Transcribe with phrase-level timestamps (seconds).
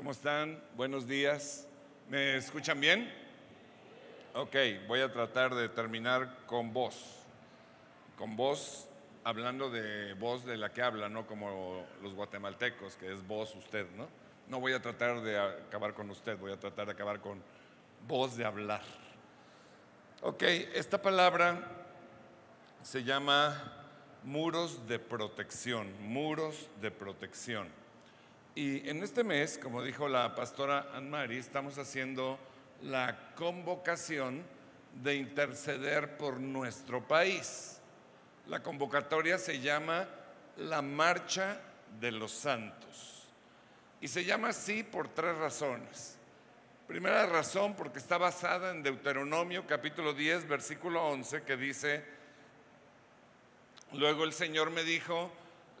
[0.00, 0.58] ¿Cómo están?
[0.78, 1.68] Buenos días.
[2.08, 3.12] ¿Me escuchan bien?
[4.32, 4.56] Ok,
[4.88, 6.94] voy a tratar de terminar con voz.
[8.16, 8.88] Con voz,
[9.24, 13.86] hablando de voz de la que habla, no como los guatemaltecos, que es voz usted,
[13.94, 14.08] ¿no?
[14.48, 17.42] No voy a tratar de acabar con usted, voy a tratar de acabar con
[18.08, 18.80] voz de hablar.
[20.22, 21.60] Ok, esta palabra
[22.82, 23.84] se llama
[24.24, 27.79] muros de protección, muros de protección.
[28.54, 32.38] Y en este mes, como dijo la pastora Anne-Marie, estamos haciendo
[32.82, 34.42] la convocación
[35.02, 37.80] de interceder por nuestro país.
[38.46, 40.08] La convocatoria se llama
[40.56, 41.60] la Marcha
[42.00, 43.28] de los Santos.
[44.00, 46.18] Y se llama así por tres razones.
[46.88, 52.04] Primera razón, porque está basada en Deuteronomio capítulo 10, versículo 11, que dice,
[53.92, 55.30] luego el Señor me dijo,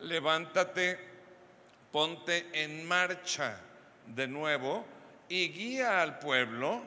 [0.02, 1.10] levántate
[1.92, 3.58] ponte en marcha
[4.06, 4.84] de nuevo
[5.28, 6.82] y guía al pueblo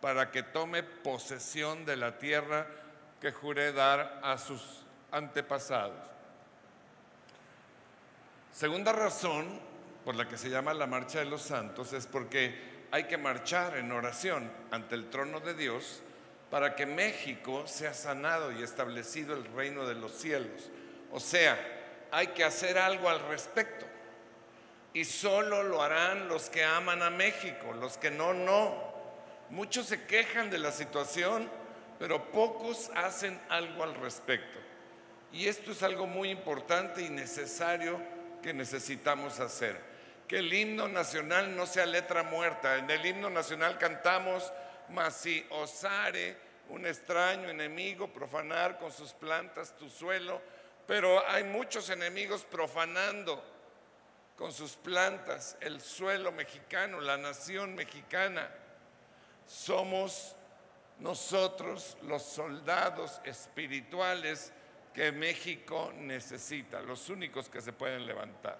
[0.00, 2.66] para que tome posesión de la tierra
[3.20, 5.98] que juré dar a sus antepasados.
[8.52, 9.60] Segunda razón
[10.04, 13.76] por la que se llama la marcha de los santos es porque hay que marchar
[13.76, 16.02] en oración ante el trono de Dios
[16.50, 20.70] para que México sea sanado y establecido el reino de los cielos.
[21.10, 21.58] O sea,
[22.12, 23.86] hay que hacer algo al respecto
[24.94, 28.94] y solo lo harán los que aman a México, los que no, no.
[29.50, 31.50] Muchos se quejan de la situación,
[31.98, 34.60] pero pocos hacen algo al respecto.
[35.32, 38.00] Y esto es algo muy importante y necesario
[38.40, 39.80] que necesitamos hacer.
[40.28, 42.76] Que el himno nacional no sea letra muerta.
[42.76, 44.52] En el himno nacional cantamos,
[44.90, 46.36] mas si osare
[46.68, 50.40] un extraño enemigo profanar con sus plantas tu suelo,
[50.86, 53.53] pero hay muchos enemigos profanando
[54.36, 58.50] con sus plantas, el suelo mexicano, la nación mexicana.
[59.46, 60.34] Somos
[60.98, 64.52] nosotros los soldados espirituales
[64.92, 68.58] que México necesita, los únicos que se pueden levantar.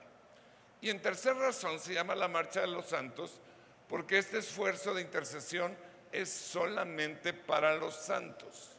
[0.80, 3.40] Y en tercera razón se llama la Marcha de los Santos,
[3.88, 5.76] porque este esfuerzo de intercesión
[6.12, 8.70] es solamente para los santos.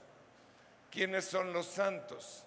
[0.91, 2.45] ¿Quiénes son los santos?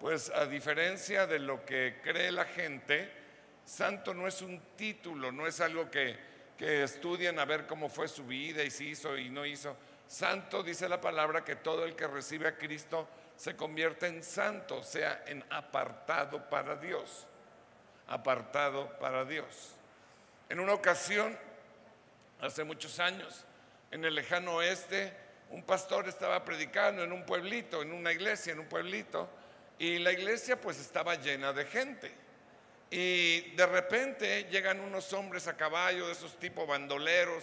[0.00, 3.21] Pues a diferencia de lo que cree la gente,
[3.64, 6.16] Santo no es un título, no es algo que,
[6.58, 9.76] que estudian a ver cómo fue su vida y si hizo y no hizo.
[10.06, 14.78] Santo dice la palabra que todo el que recibe a Cristo se convierte en santo,
[14.78, 17.26] o sea, en apartado para Dios.
[18.08, 19.74] Apartado para Dios.
[20.48, 21.38] En una ocasión,
[22.40, 23.44] hace muchos años,
[23.90, 25.12] en el lejano oeste,
[25.50, 29.28] un pastor estaba predicando en un pueblito, en una iglesia, en un pueblito,
[29.78, 32.21] y la iglesia pues estaba llena de gente.
[32.94, 37.42] Y de repente llegan unos hombres a caballo, de esos tipos bandoleros,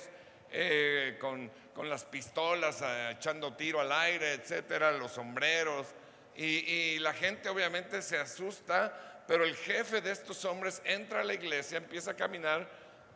[0.52, 1.50] eh, con,
[1.90, 5.88] las pistolas eh, echando tiro al aire, etcétera, los sombreros.
[6.36, 11.24] Y, y, la gente obviamente se asusta, pero el jefe de estos hombres entra a
[11.24, 12.70] la iglesia, empieza a caminar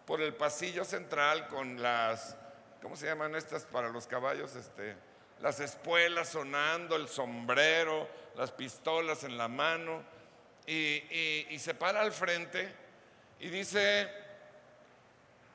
[0.07, 2.35] por el pasillo central con las,
[2.81, 4.55] ¿cómo se llaman estas para los caballos?
[4.55, 4.95] Este,
[5.39, 10.12] las espuelas sonando, el sombrero, las pistolas en la mano
[10.65, 12.73] y, se para al frente
[13.39, 14.09] y dice,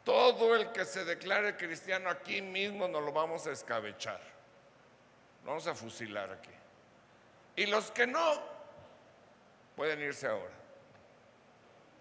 [0.05, 4.21] todo el que se declare cristiano aquí mismo nos lo vamos a escabechar,
[5.45, 6.51] vamos a fusilar aquí.
[7.57, 8.43] Y los que no,
[9.77, 10.55] pueden irse ahora.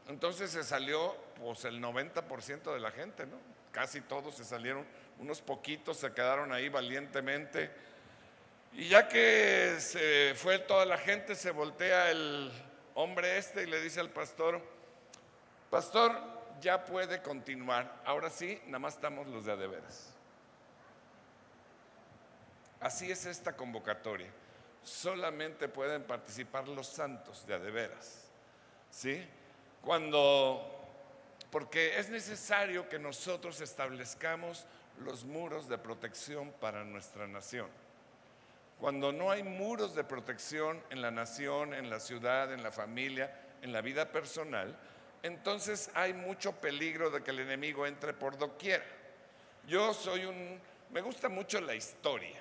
[0.07, 3.37] Entonces se salió pues el 90% de la gente, ¿no?
[3.71, 4.85] Casi todos se salieron,
[5.19, 7.69] unos poquitos se quedaron ahí valientemente.
[8.73, 12.51] Y ya que se fue toda la gente, se voltea el
[12.97, 14.59] hombre este y le dice al pastor,
[15.69, 16.19] pastor,
[16.59, 18.01] ya puede continuar.
[18.03, 20.13] Ahora sí, nada más estamos los de adeveras.
[22.79, 24.31] Así es esta convocatoria.
[24.83, 28.25] Solamente pueden participar los santos de adeveras.
[28.89, 29.23] ¿Sí?
[29.81, 30.73] Cuando
[31.51, 34.65] porque es necesario que nosotros establezcamos
[35.03, 37.69] los muros de protección para nuestra nación.
[38.79, 43.33] Cuando no hay muros de protección en la nación, en la ciudad, en la familia,
[43.61, 44.77] en la vida personal,
[45.23, 48.83] entonces hay mucho peligro de que el enemigo entre por doquier.
[49.67, 52.39] Yo soy un, me gusta mucho la historia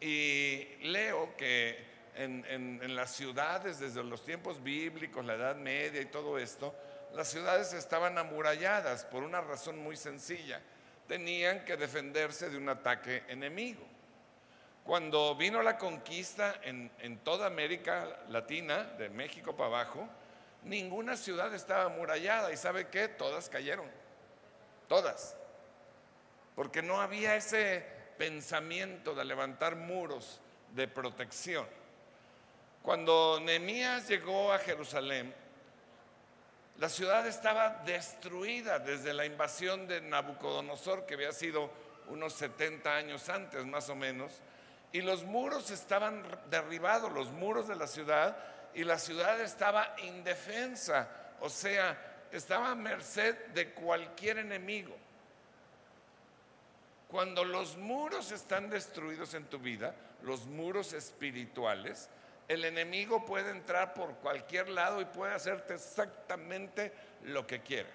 [0.00, 6.06] y leo que en, en, las ciudades, desde los tiempos bíblicos, la Edad Media y
[6.06, 6.74] todo esto,
[7.12, 10.60] las ciudades estaban amuralladas por una razón muy sencilla.
[11.06, 13.93] Tenían que defenderse de un ataque enemigo.
[14.84, 20.06] Cuando vino la conquista en, toda América Latina, de México para abajo,
[20.62, 23.08] ninguna ciudad estaba amurallada y ¿sabe qué?
[23.08, 23.90] Todas cayeron.
[24.86, 25.36] todas.
[26.54, 27.84] Porque no había ese
[28.18, 30.38] pensamiento de levantar muros
[30.74, 31.66] de protección.
[32.82, 35.34] Cuando Nehemías llegó a Jerusalén,
[36.76, 41.70] la ciudad estaba destruida desde la invasión de Nabucodonosor, que había sido
[42.08, 44.42] unos 70 años antes más o menos,
[44.94, 48.36] y los muros estaban derribados, los muros de la ciudad,
[48.74, 51.08] y la ciudad estaba indefensa,
[51.40, 54.94] o sea, estaba a merced de cualquier enemigo.
[57.08, 62.08] Cuando los muros están destruidos en tu vida, los muros espirituales,
[62.46, 66.92] el enemigo puede entrar por cualquier lado y puede hacerte exactamente
[67.24, 67.90] lo que quiera.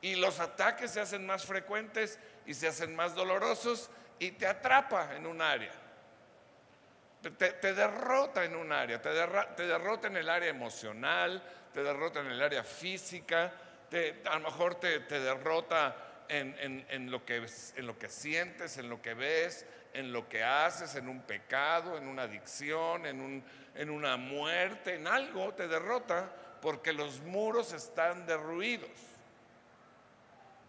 [0.00, 3.90] Y los ataques se hacen más frecuentes y se hacen más dolorosos
[4.20, 5.87] y te atrapa en un área.
[7.22, 11.42] Te, derrota en un área, te, derrota en el área emocional,
[11.72, 13.52] te derrota en el área física,
[14.24, 15.96] a lo mejor te, derrota
[16.28, 17.48] en, lo que,
[18.08, 23.04] sientes, en lo que ves, en lo que haces, en un pecado, en una adicción,
[23.04, 26.30] en una muerte, en algo, te derrota
[26.62, 28.90] porque los muros están derruidos.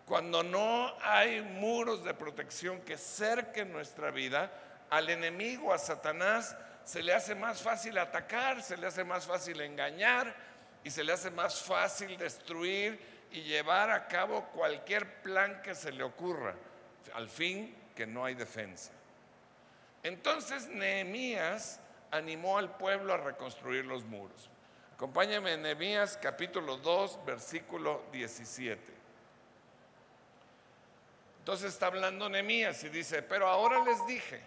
[0.06, 4.52] Cuando no hay muros de protección que cerquen nuestra vida,
[4.90, 9.62] al enemigo, a Satanás, se le hace más fácil atacar, se le hace más fácil
[9.62, 10.36] engañar
[10.84, 13.00] y se le hace más fácil destruir
[13.32, 16.56] y llevar a cabo cualquier plan que se le ocurra,
[17.14, 18.92] al fin que no hay defensa.
[20.02, 21.80] Entonces Nehemías
[22.12, 24.50] animó al pueblo a reconstruir los muros.
[24.96, 28.82] Acompáñame en Nehemías capítulo 2, versículo 17.
[31.40, 34.42] Entonces está hablando Nehemías y dice, pero ahora les dije,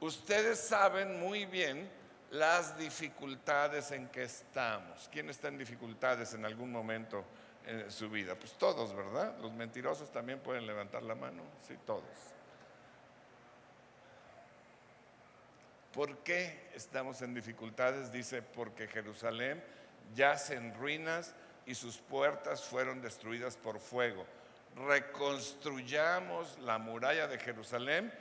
[0.00, 1.88] ustedes saben muy bien
[2.30, 5.08] las dificultades en que estamos.
[5.10, 7.24] ¿Quién está en dificultades en algún momento
[7.66, 8.34] en su vida?
[8.34, 9.36] Pues todos, ¿verdad?
[9.40, 12.04] Los mentirosos también pueden levantar la mano, sí, todos.
[15.92, 18.12] ¿Por qué estamos en dificultades?
[18.12, 19.62] Dice, porque Jerusalén
[20.14, 21.34] yace en ruinas
[21.66, 24.26] y sus puertas fueron destruidas por fuego.
[24.76, 28.12] Reconstruyamos la muralla de Jerusalén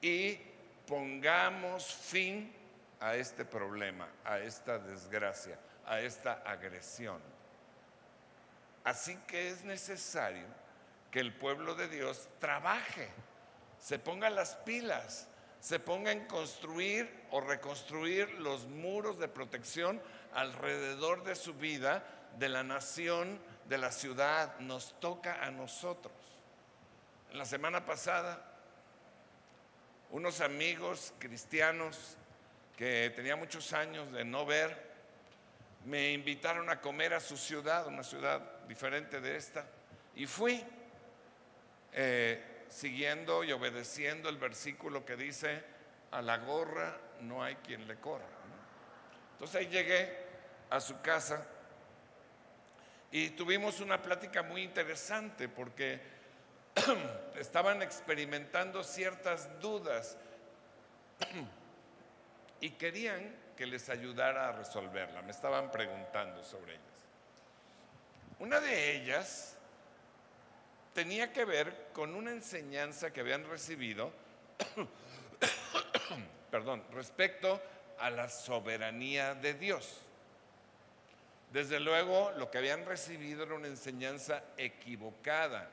[0.00, 0.38] y
[0.86, 2.52] pongamos fin
[3.00, 7.20] a este problema, a esta desgracia, a esta agresión.
[8.84, 10.46] Así que es necesario
[11.10, 13.08] que el pueblo de Dios trabaje,
[13.78, 15.28] se ponga las pilas,
[15.60, 20.00] se ponga en construir o reconstruir los muros de protección
[20.34, 22.04] alrededor de su vida,
[22.38, 23.38] de la nación,
[23.68, 24.58] de la ciudad.
[24.58, 26.12] Nos toca a nosotros.
[27.32, 28.51] La semana pasada,
[30.12, 32.16] unos amigos cristianos
[32.76, 34.92] que tenía muchos años de no ver,
[35.84, 39.66] me invitaron a comer a su ciudad, una ciudad diferente de esta,
[40.14, 40.64] y fui.
[41.94, 45.62] Eh, siguiendo y obedeciendo el versículo que dice,
[46.10, 48.24] a la gorra no hay quien le corra.
[49.32, 50.16] Entonces ahí llegué
[50.70, 51.46] a su casa
[53.10, 56.00] y tuvimos una plática muy interesante porque
[57.36, 60.16] estaban experimentando ciertas dudas
[62.60, 65.22] y querían que les ayudara a resolverla.
[65.22, 66.82] Me estaban preguntando sobre ellas.
[68.38, 69.56] Una de ellas
[70.94, 74.12] tenía que ver con una enseñanza que habían recibido,
[76.50, 77.62] perdón, respecto
[77.98, 80.00] a la soberanía de Dios.
[81.52, 85.70] Desde luego, lo que habían recibido era una enseñanza equivocada,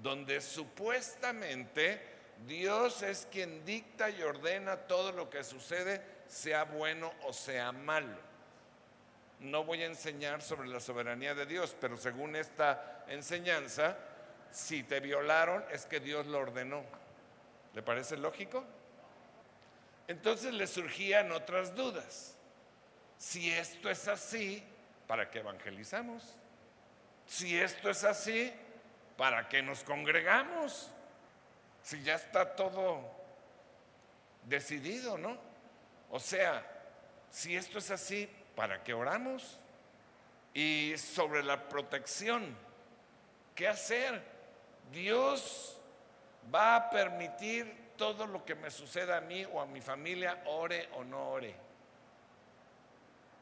[0.00, 2.00] donde supuestamente
[2.46, 8.16] Dios es quien dicta y ordena todo lo que sucede, sea bueno o sea malo.
[9.40, 13.96] No voy a enseñar sobre la soberanía de Dios, pero según esta enseñanza,
[14.50, 16.84] si te violaron es que Dios lo ordenó.
[17.74, 18.64] ¿Le parece lógico?
[20.08, 22.36] Entonces le surgían otras dudas.
[23.16, 24.62] Si esto es así,
[25.06, 26.36] ¿para qué evangelizamos?
[27.26, 28.52] Si esto es así,
[29.16, 30.90] ¿para qué nos congregamos?
[31.82, 33.00] Si ya está todo
[34.44, 35.36] decidido, ¿no?
[36.10, 36.64] O sea,
[37.30, 39.58] si esto es así, ¿para qué oramos?
[40.54, 42.56] Y sobre la protección,
[43.54, 44.22] ¿qué hacer?
[44.92, 45.80] Dios
[46.54, 50.88] va a permitir todo lo que me suceda a mí o a mi familia, ore
[50.94, 51.54] o no ore.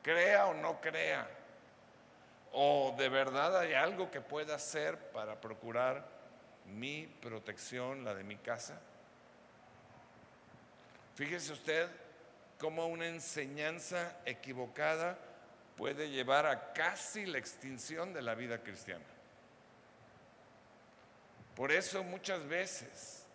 [0.03, 1.29] Crea o no crea.
[2.52, 6.04] O de verdad hay algo que pueda hacer para procurar
[6.66, 8.80] mi protección, la de mi casa.
[11.14, 11.88] Fíjese usted
[12.59, 15.19] cómo una enseñanza equivocada
[15.76, 19.04] puede llevar a casi la extinción de la vida cristiana.
[21.54, 23.26] Por eso muchas veces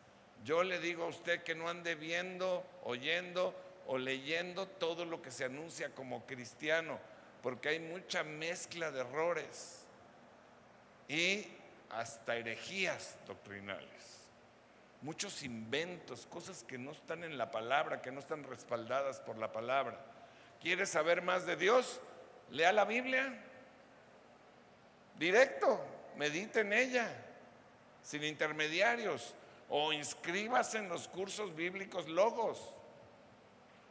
[0.43, 3.55] yo le digo a usted que no ande viendo, oyendo
[3.87, 6.99] o leyendo todo lo que se anuncia como cristiano,
[7.45, 9.85] porque hay mucha mezcla de errores
[11.07, 11.45] y
[11.91, 14.25] hasta herejías doctrinales.
[15.03, 19.51] Muchos inventos, cosas que no están en la palabra, que no están respaldadas por la
[19.51, 19.95] palabra.
[20.59, 22.01] ¿Quieres saber más de Dios?
[22.49, 23.39] Lea la Biblia.
[25.19, 25.79] Directo,
[26.17, 27.07] medite en ella,
[28.01, 29.35] sin intermediarios.
[29.69, 32.73] O inscríbase en los cursos bíblicos logos.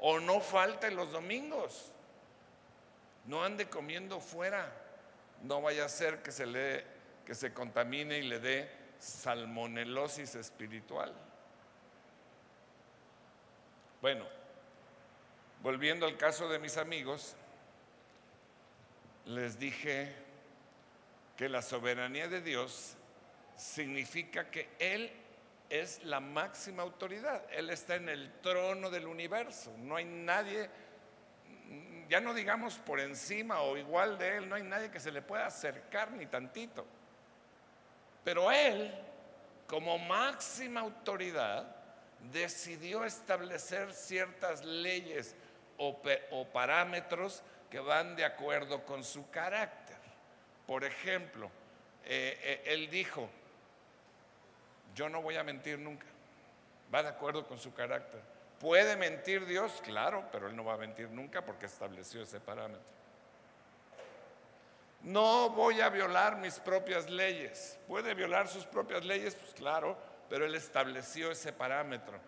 [0.01, 1.94] O no falte los domingos.
[3.27, 4.73] No ande comiendo fuera.
[5.43, 11.13] No vaya a ser que se le que se contamine y le dé salmonelosis espiritual.
[14.01, 14.27] Bueno,
[15.63, 17.35] volviendo al caso de mis amigos,
[19.27, 20.13] les dije
[21.37, 22.97] que la soberanía de Dios
[23.57, 25.11] significa que Él
[25.71, 27.43] es la máxima autoridad.
[27.51, 29.73] Él está en el trono del universo.
[29.79, 30.69] No hay nadie,
[32.09, 35.23] ya no digamos por encima o igual de Él, no hay nadie que se le
[35.23, 36.87] pueda acercar ni tantito.
[38.25, 38.93] Pero él,
[39.67, 41.77] como máxima autoridad,
[42.33, 45.37] decidió establecer ciertas leyes
[45.77, 49.97] o, parámetros que van de acuerdo con su carácter.
[50.67, 51.51] Por ejemplo,
[52.05, 53.29] eh, eh, él dijo,
[54.95, 56.07] yo no voy a mentir nunca.
[56.95, 58.34] Va de acuerdo con su carácter.
[58.61, 59.81] ¿Puede mentir Dios?
[59.85, 62.95] Claro, pero él no va a mentir nunca porque estableció ese parámetro.
[65.03, 67.79] No voy a violar mis propias leyes.
[67.87, 69.35] ¿Puede violar sus propias leyes?
[69.35, 69.99] Pues claro,
[70.31, 72.19] pero él estableció ese parámetro,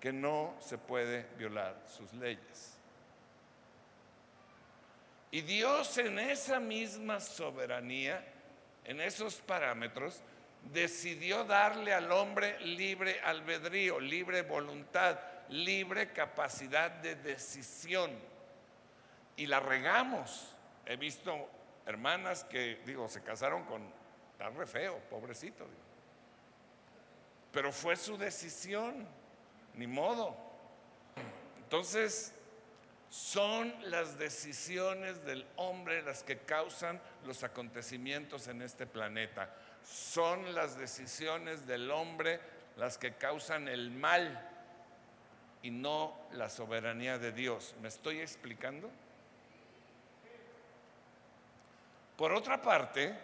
[0.00, 2.76] que no se puede violar sus leyes.
[5.30, 8.24] Y Dios en esa misma soberanía,
[8.84, 10.22] en esos parámetros,
[10.72, 18.10] decidió darle al hombre libre albedrío, libre voluntad, libre capacidad de decisión.
[19.36, 20.54] Y la regamos.
[20.86, 21.48] He visto
[21.86, 23.82] hermanas que, digo, se casaron con,
[24.32, 25.66] está re feo, pobrecito.
[27.52, 29.06] Pero fue su decisión,
[29.74, 30.36] ni modo.
[31.58, 32.32] Entonces,
[33.08, 39.54] son las decisiones del hombre las que causan los acontecimientos en este planeta.
[39.84, 42.40] Son las decisiones del hombre
[42.76, 44.53] las que causan el mal
[45.64, 47.74] y no la soberanía de Dios.
[47.80, 48.90] ¿Me estoy explicando?
[52.18, 53.14] Por otra parte,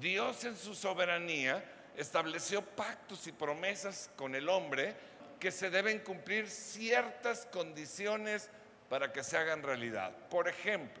[0.00, 1.64] Dios en su soberanía
[1.96, 4.96] estableció pactos y promesas con el hombre
[5.38, 8.50] que se deben cumplir ciertas condiciones
[8.88, 10.10] para que se hagan realidad.
[10.28, 11.00] Por ejemplo,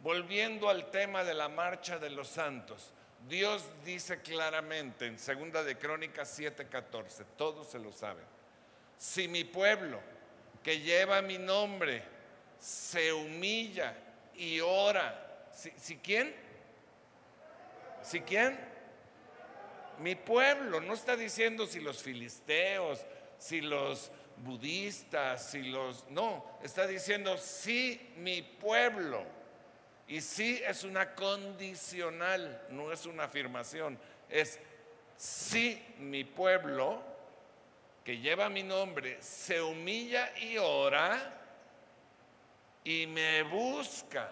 [0.00, 2.92] volviendo al tema de la marcha de los santos,
[3.28, 8.24] Dios dice claramente en Segunda de Crónicas 7:14, todos se lo saben.
[8.98, 10.15] Si mi pueblo
[10.66, 12.02] que lleva mi nombre
[12.58, 13.94] se humilla
[14.34, 16.34] y ora, ¿si, si quién?
[18.02, 18.58] ¿Si quién?
[20.00, 20.80] Mi pueblo.
[20.80, 23.06] No está diciendo si los filisteos,
[23.38, 26.10] si los budistas, si los...
[26.10, 29.22] No, está diciendo si mi pueblo.
[30.08, 34.00] Y sí es una condicional, no es una afirmación.
[34.28, 34.58] Es
[35.16, 37.04] si mi pueblo,
[38.06, 41.18] que lleva mi nombre, se humilla y ora
[42.84, 44.30] y me busca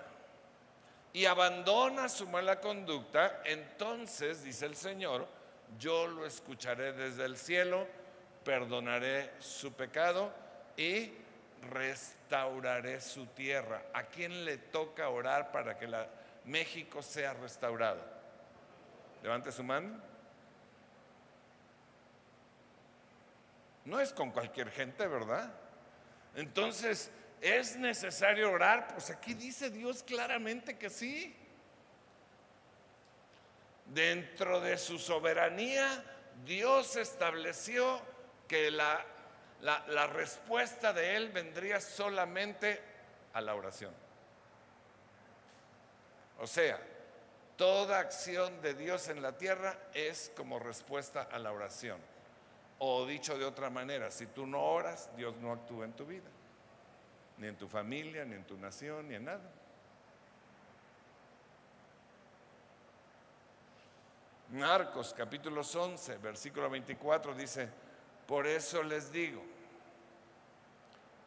[1.12, 5.26] y abandona su mala conducta, entonces, dice el Señor,
[5.76, 7.88] yo lo escucharé desde el cielo,
[8.44, 10.32] perdonaré su pecado
[10.76, 11.10] y
[11.72, 13.86] restauraré su tierra.
[13.92, 15.88] ¿A quién le toca orar para que
[16.44, 18.00] México sea restaurado?
[19.20, 20.13] Levante su mano.
[23.84, 25.52] No es con cualquier gente, ¿verdad?
[26.34, 27.10] Entonces,
[27.44, 28.88] ¿Es necesario orar?
[28.88, 31.36] Pues aquí dice Dios claramente que sí.
[33.84, 36.02] Dentro de su soberanía,
[36.46, 38.00] Dios estableció
[38.48, 39.04] que la,
[39.60, 42.80] la, respuesta de Él vendría solamente
[43.34, 43.92] a la oración.
[46.38, 46.80] O sea,
[47.58, 52.00] toda acción de Dios en la tierra es como respuesta a la oración.
[52.78, 56.28] O dicho de otra manera, si tú no oras, Dios no actúa en tu vida
[57.38, 59.50] ni en tu familia, ni en tu nación, ni en nada.
[64.50, 67.68] Marcos capítulo 11, versículo 24 dice,
[68.26, 69.42] por eso les digo,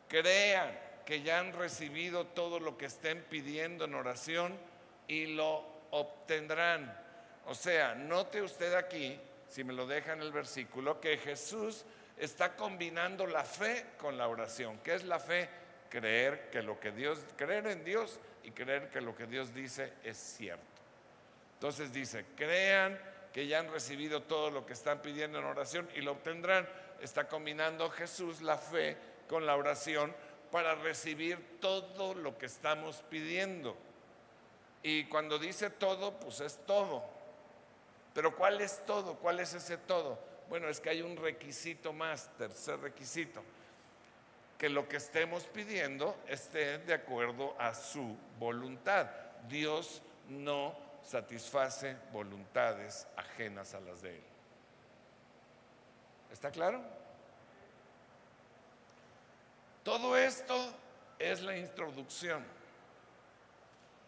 [0.08, 4.58] crean que ya han recibido todo lo que estén pidiendo en oración
[5.08, 6.98] y lo obtendrán.
[7.48, 11.86] O sea, note usted aquí si me lo dejan el versículo, que Jesús
[12.18, 14.80] está combinando la fe con la oración.
[14.84, 15.50] ¿Qué es la fe?
[15.90, 19.94] Creer que lo que Dios, creer en Dios y creer que lo que Dios dice
[20.04, 20.66] es cierto.
[21.54, 23.00] Entonces dice, crean
[23.34, 26.68] que ya han recibido todo lo que están pidiendo en oración y lo obtendrán.
[27.02, 30.14] Está combinando Jesús la fe con la oración
[30.52, 33.78] para recibir todo lo que estamos pidiendo.
[34.84, 37.17] Y cuando dice todo, pues es todo.
[38.18, 39.14] Pero ¿cuál es todo?
[39.14, 40.18] ¿Cuál es ese todo?
[40.50, 43.44] Bueno, es que hay un requisito más, tercer requisito,
[44.58, 49.08] que lo que estemos pidiendo esté de acuerdo a su voluntad.
[49.48, 54.24] Dios no satisface voluntades ajenas a las de Él.
[56.32, 56.82] ¿Está claro?
[59.84, 60.56] Todo esto
[61.20, 62.44] es la introducción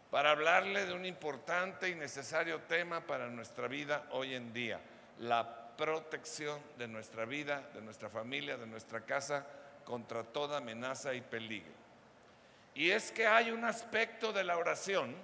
[0.10, 4.80] para hablarle de un importante y necesario tema para nuestra vida hoy en día,
[5.20, 9.46] la protección de nuestra vida, de nuestra familia, de nuestra casa
[9.86, 11.72] contra toda amenaza y peligro.
[12.74, 15.16] Y es que hay un aspecto de la oración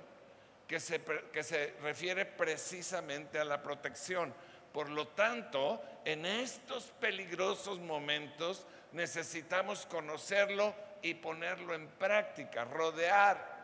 [0.67, 1.01] que se,
[1.31, 4.33] que se refiere precisamente a la protección.
[4.71, 13.54] Por lo tanto, en estos peligrosos momentos necesitamos conocerlo y ponerlo en práctica, rodear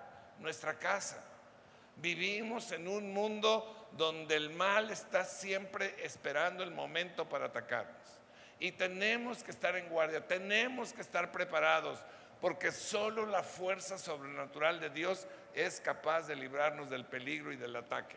[0.42, 1.24] nuestra casa.
[1.98, 7.96] Vivimos en un mundo donde el mal está siempre esperando el momento para atacarnos.
[8.60, 12.00] Y tenemos que estar en guardia, tenemos que estar preparados,
[12.40, 17.76] porque solo la fuerza sobrenatural de Dios es capaz de librarnos del peligro y del
[17.76, 18.16] ataque.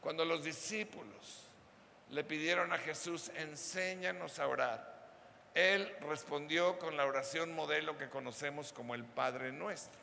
[0.00, 1.48] Cuando los discípulos
[2.10, 4.93] le pidieron a Jesús, enséñanos a orar.
[5.54, 10.00] Él respondió con la oración modelo que conocemos como el Padre Nuestro.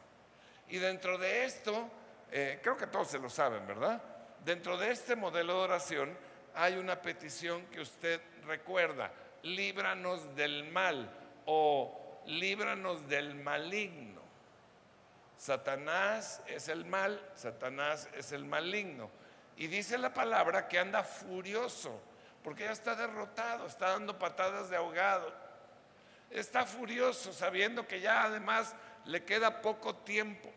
[0.69, 1.89] Y dentro de esto,
[2.31, 4.01] eh, creo que todos se lo saben, ¿verdad?
[4.45, 6.17] Dentro de este modelo de oración
[6.55, 9.11] hay una petición que usted recuerda,
[9.43, 11.11] líbranos del mal
[11.45, 14.21] o líbranos del maligno.
[15.37, 19.09] Satanás es el mal, Satanás es el maligno.
[19.57, 21.99] Y dice la palabra que anda furioso,
[22.43, 25.33] porque ya está derrotado, está dando patadas de ahogado.
[26.31, 30.51] Está furioso sabiendo que ya además le queda poco tiempo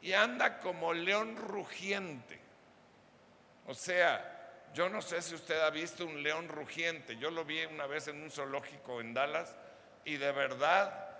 [0.00, 2.40] y anda como león rugiente.
[3.66, 4.32] O sea,
[4.74, 7.16] yo no sé si usted ha visto un león rugiente.
[7.16, 9.54] Yo lo vi una vez en un zoológico en Dallas
[10.04, 11.10] y de verdad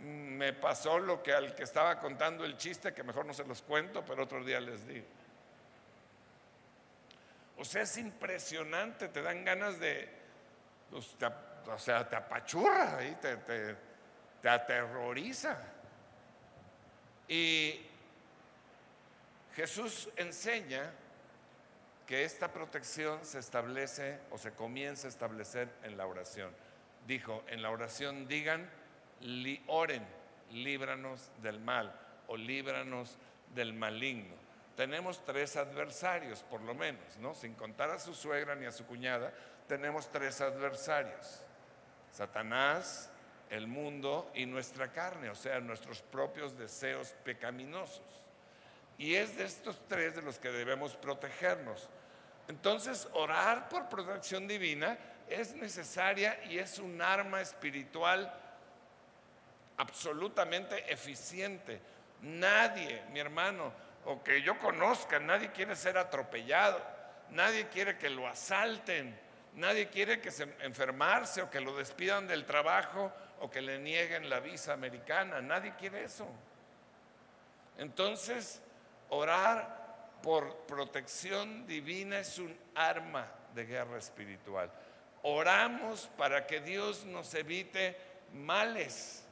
[0.00, 3.62] me pasó lo que al que estaba contando el chiste, que mejor no se los
[3.62, 5.06] cuento, pero otro día les digo.
[7.56, 10.08] O sea, es impresionante, te dan ganas de,
[10.90, 11.16] pues,
[11.68, 13.36] o sea, te apachurra, y te,
[14.40, 15.58] te aterroriza.
[17.28, 17.80] Y
[19.54, 20.90] Jesús enseña
[22.06, 26.52] que esta protección se establece o se comienza a establecer en la oración.
[27.06, 28.68] Dijo, en la oración digan,
[29.66, 30.06] oren,
[30.50, 33.16] líbranos del mal o líbranos
[33.54, 34.44] del maligno
[34.76, 37.34] tenemos tres adversarios, por lo menos, ¿no?
[37.34, 39.32] Sin contar a su suegra ni a su cuñada,
[39.68, 41.42] tenemos tres adversarios.
[42.14, 43.10] Satanás,
[43.50, 48.22] el mundo y nuestra carne, o sea, nuestros propios deseos pecaminosos.
[48.96, 51.88] Y es de estos tres de los que debemos protegernos.
[52.46, 54.96] Entonces, orar por protección divina
[55.28, 58.32] es necesaria y es un arma espiritual
[59.76, 61.80] absolutamente eficiente.
[62.22, 63.72] Nadie, mi hermano,
[64.04, 66.80] o que yo conozca, nadie quiere ser atropellado,
[67.30, 69.18] nadie quiere que lo asalten,
[69.54, 74.28] nadie quiere que se enfermarse o que lo despidan del trabajo o que le nieguen
[74.28, 76.26] la visa americana, nadie quiere eso.
[77.78, 78.62] Entonces,
[79.10, 84.70] orar por protección divina es un arma de guerra espiritual.
[85.22, 87.96] Oramos para que Dios nos evite
[88.32, 89.24] males,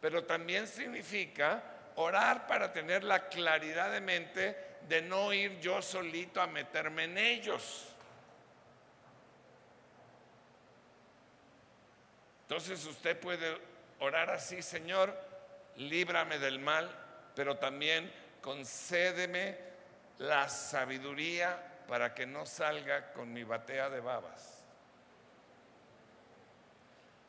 [0.00, 1.62] pero también significa
[1.96, 4.56] orar para tener la claridad de mente
[4.88, 7.93] de no ir yo solito a meterme en ellos.
[12.44, 13.58] Entonces usted puede
[14.00, 15.16] orar así, Señor,
[15.76, 16.90] líbrame del mal,
[17.34, 19.58] pero también concédeme
[20.18, 24.62] la sabiduría para que no salga con mi batea de babas.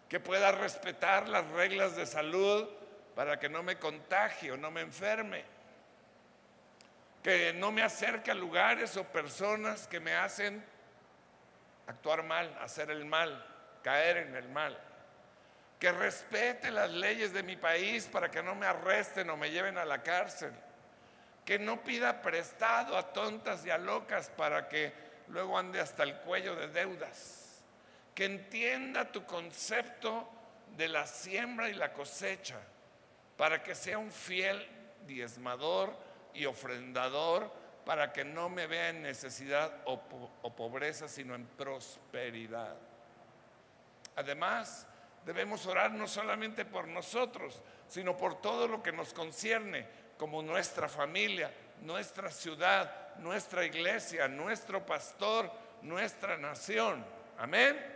[0.10, 2.68] Que pueda respetar las reglas de salud
[3.16, 5.46] para que no me contagie o no me enferme.
[7.24, 10.64] Que no me acerque a lugares o personas que me hacen
[11.88, 13.44] actuar mal, hacer el mal,
[13.82, 14.78] caer en el mal.
[15.86, 19.78] Que respete las leyes de mi país para que no me arresten o me lleven
[19.78, 20.52] a la cárcel.
[21.46, 24.92] Que no pida prestado a tontas y a locas para que
[25.28, 27.62] luego ande hasta el cuello de deudas.
[28.16, 30.28] Que entienda tu concepto
[30.76, 32.58] de la siembra y la cosecha,
[33.38, 34.68] para que sea un fiel
[35.06, 35.96] diezmador
[36.34, 37.54] y ofrendador,
[37.86, 40.02] para que no me vea en necesidad o,
[40.42, 42.76] o pobreza, sino en prosperidad.
[44.16, 44.88] Además,
[45.26, 50.88] debemos orar no solamente por nosotros, sino por todo lo que nos concierne, como nuestra
[50.88, 57.06] familia, nuestra ciudad, nuestra iglesia, nuestro pastor, nuestra nación.
[57.38, 57.96] Amén.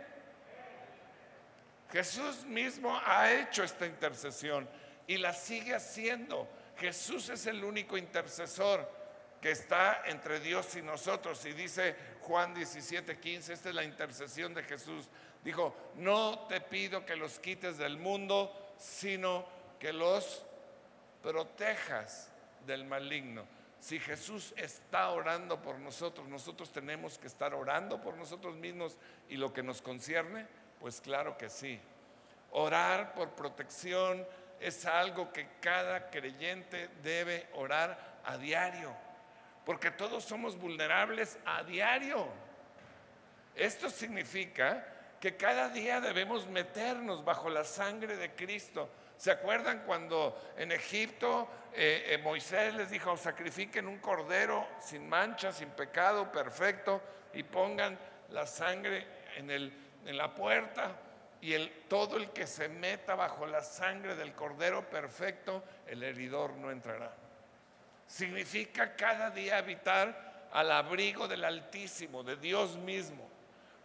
[1.92, 4.68] Jesús mismo ha hecho esta intercesión
[5.06, 6.48] y la sigue haciendo.
[6.76, 8.88] Jesús es el único intercesor
[9.40, 11.44] que está entre Dios y nosotros.
[11.46, 15.08] Y dice Juan 17, 15, esta es la intercesión de Jesús.
[15.44, 19.46] Dijo, no te pido que los quites del mundo, sino
[19.78, 20.44] que los
[21.22, 22.30] protejas
[22.66, 23.44] del maligno.
[23.78, 28.98] Si Jesús está orando por nosotros, nosotros tenemos que estar orando por nosotros mismos
[29.28, 30.46] y lo que nos concierne,
[30.78, 31.80] pues claro que sí.
[32.52, 34.26] Orar por protección
[34.60, 38.94] es algo que cada creyente debe orar a diario,
[39.64, 42.28] porque todos somos vulnerables a diario.
[43.54, 44.86] Esto significa
[45.20, 51.46] que cada día debemos meternos bajo la sangre de Cristo ¿Se acuerdan cuando en Egipto
[51.74, 57.02] eh, eh, Moisés les dijo, sacrifiquen un cordero sin mancha, sin pecado, perfecto,
[57.34, 57.98] y pongan
[58.30, 59.06] la sangre
[59.36, 59.74] en, el,
[60.06, 60.96] en la puerta?
[61.42, 66.54] Y el, todo el que se meta bajo la sangre del cordero perfecto, el heridor
[66.54, 67.12] no entrará.
[68.06, 73.28] Significa cada día habitar al abrigo del Altísimo, de Dios mismo.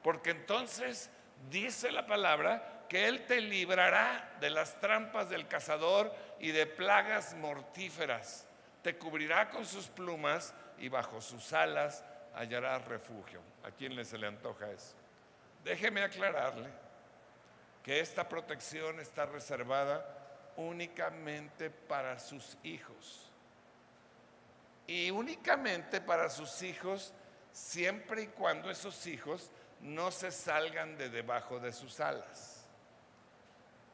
[0.01, 1.09] Porque entonces
[1.49, 7.35] dice la palabra que Él te librará de las trampas del cazador y de plagas
[7.35, 8.47] mortíferas.
[8.81, 12.03] Te cubrirá con sus plumas y bajo sus alas
[12.35, 13.41] hallarás refugio.
[13.63, 14.95] ¿A quién le se le antoja eso?
[15.63, 16.69] Déjeme aclararle
[17.83, 20.05] que esta protección está reservada
[20.57, 23.31] únicamente para sus hijos.
[24.87, 27.13] Y únicamente para sus hijos
[27.51, 29.49] siempre y cuando esos hijos
[29.81, 32.65] no se salgan de debajo de sus alas.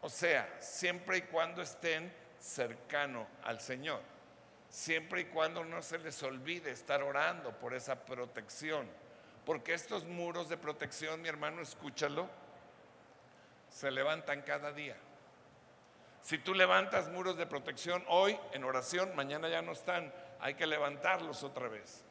[0.02, 4.02] O sea, siempre y cuando estén cercano al Señor.
[4.70, 8.88] Siempre y cuando no se les olvide estar orando por esa protección.
[9.46, 12.30] Porque estos muros de protección, mi hermano, escúchalo,
[13.70, 14.96] se levantan cada día.
[16.22, 20.14] Si tú levantas muros de protección hoy en oración, mañana ya no están.
[20.40, 22.04] Hay que levantarlos otra vez.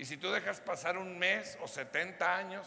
[0.00, 2.66] Y si tú dejas pasar un mes o 70 años,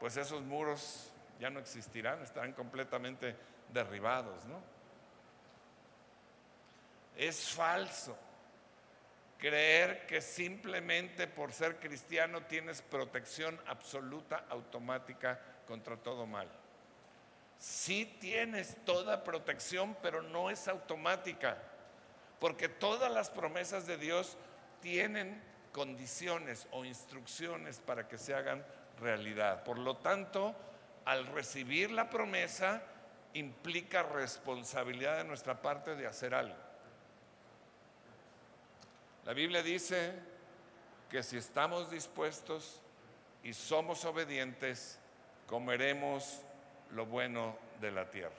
[0.00, 3.36] pues esos muros ya no existirán, estarán completamente
[3.72, 4.60] derribados, ¿no?
[7.16, 8.18] Es falso
[9.38, 16.48] creer que simplemente por ser cristiano tienes protección absoluta, automática contra todo mal.
[17.60, 21.58] Sí tienes toda protección, pero no es automática,
[22.40, 24.36] porque todas las promesas de Dios
[24.80, 28.64] tienen condiciones o instrucciones para que se hagan
[29.00, 29.62] realidad.
[29.64, 30.54] Por lo tanto,
[31.04, 32.82] al recibir la promesa
[33.34, 36.56] implica responsabilidad de nuestra parte de hacer algo.
[39.24, 40.12] La Biblia dice
[41.08, 42.80] que si estamos dispuestos
[43.42, 44.98] y somos obedientes,
[45.46, 46.40] comeremos
[46.92, 48.34] lo bueno de la tierra.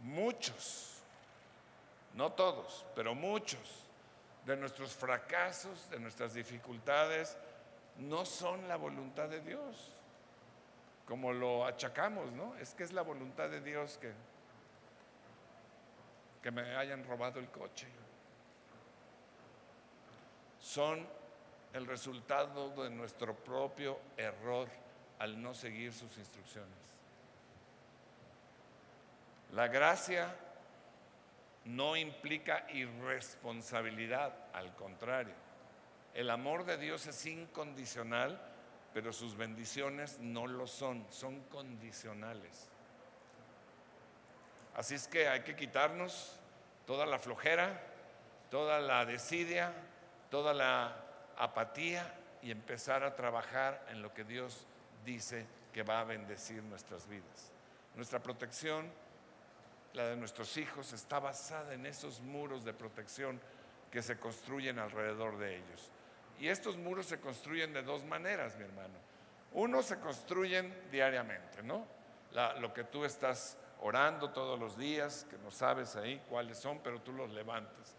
[0.00, 1.02] Muchos,
[2.14, 3.85] no todos, pero muchos
[4.46, 7.36] de nuestros fracasos, de nuestras dificultades,
[7.98, 9.92] no son la voluntad de Dios
[11.06, 12.56] como lo achacamos, ¿no?
[12.56, 14.12] Es que es la voluntad de Dios que,
[16.42, 17.86] que me hayan robado el coche.
[20.60, 21.06] Son
[21.72, 24.68] el resultado de nuestro propio error
[25.20, 26.70] al no seguir sus instrucciones.
[29.52, 30.34] La gracia
[31.66, 35.34] no implica irresponsabilidad, al contrario.
[36.14, 38.40] El amor de Dios es incondicional
[38.96, 42.66] pero sus bendiciones no lo son, son condicionales.
[44.74, 46.40] Así es que hay que quitarnos
[46.86, 47.78] toda la flojera,
[48.50, 49.70] toda la desidia,
[50.30, 50.96] toda la
[51.36, 54.66] apatía y empezar a trabajar en lo que Dios
[55.04, 57.52] dice que va a bendecir nuestras vidas.
[57.96, 58.90] Nuestra protección,
[59.96, 63.40] la de nuestros hijos, está basada en esos muros de protección
[63.90, 65.90] que se construyen alrededor de ellos.
[66.38, 68.94] Y estos muros se construyen de dos maneras, mi hermano.
[69.52, 71.86] Uno se construyen diariamente, ¿no?
[72.60, 77.00] lo que tú estás orando todos los días, que no sabes ahí cuáles son, pero
[77.00, 77.94] tú los levantas.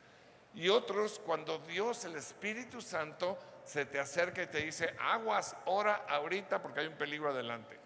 [0.54, 6.06] Y otros cuando Dios, el Espíritu Santo, se te acerca y te dice, aguas, ora
[6.08, 7.80] ahorita porque hay un peligro adelante.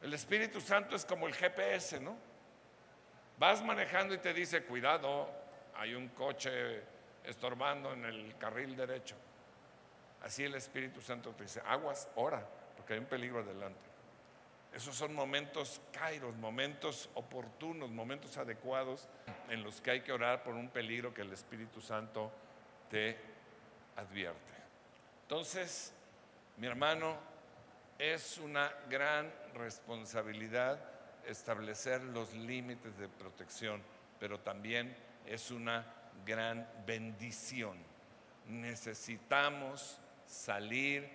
[0.00, 2.27] El Espíritu Santo es como el GPS, ¿no?
[3.38, 5.28] Vas manejando y te dice, cuidado,
[5.76, 6.82] hay un coche
[7.24, 9.14] estorbando en el carril derecho.
[10.22, 12.44] Así el Espíritu Santo te dice, aguas, ora,
[12.76, 13.78] porque hay un peligro adelante.
[14.74, 19.08] Esos son momentos kairos, momentos oportunos, momentos adecuados
[19.48, 22.32] en los que hay que orar por un peligro que el Espíritu Santo
[22.90, 23.16] te
[23.96, 24.52] advierte.
[25.22, 25.92] Entonces,
[26.56, 27.16] mi hermano,
[27.98, 30.97] es una gran responsabilidad
[31.28, 33.82] establecer los límites de protección,
[34.18, 35.86] pero también es una
[36.24, 37.76] gran bendición.
[38.46, 41.08] Necesitamos salir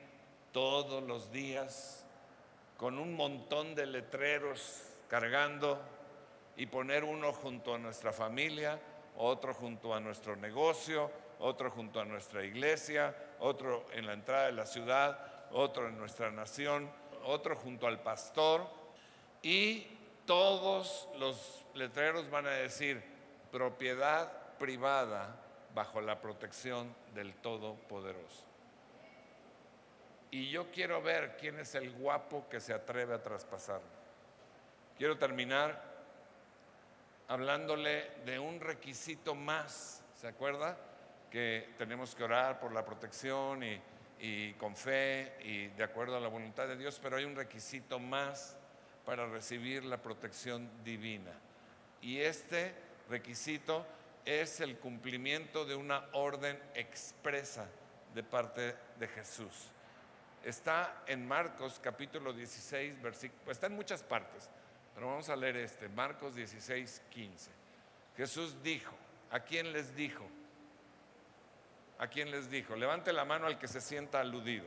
[0.51, 2.05] todos los días
[2.77, 5.81] con un montón de letreros cargando
[6.55, 8.79] y poner uno junto a nuestra familia,
[9.17, 14.53] otro junto a nuestro negocio, otro junto a nuestra iglesia, otro en la entrada de
[14.53, 16.89] la ciudad, otro en nuestra nación,
[17.25, 18.67] otro junto al pastor
[19.41, 19.92] y
[20.25, 23.03] todos los letreros van a decir
[23.51, 25.35] propiedad privada
[25.73, 28.45] bajo la protección del Todopoderoso.
[30.31, 33.81] Y yo quiero ver quién es el guapo que se atreve a traspasar.
[34.97, 35.93] Quiero terminar
[37.27, 40.03] hablándole de un requisito más.
[40.15, 40.77] ¿Se acuerda?
[41.29, 43.79] Que tenemos que orar por la protección y,
[44.19, 47.99] y con fe y de acuerdo a la voluntad de Dios, pero hay un requisito
[47.99, 48.57] más
[49.05, 51.31] para recibir la protección divina.
[52.01, 52.73] Y este
[53.09, 53.85] requisito
[54.25, 57.67] es el cumplimiento de una orden expresa
[58.13, 59.69] de parte de Jesús.
[60.43, 64.49] Está en Marcos capítulo 16, versículo, está en muchas partes,
[64.93, 67.51] pero vamos a leer este, Marcos 16, 15.
[68.17, 68.93] Jesús dijo,
[69.31, 70.25] ¿a quién les dijo?
[71.97, 72.75] ¿A quién les dijo?
[72.75, 74.65] Levante la mano al que se sienta aludido.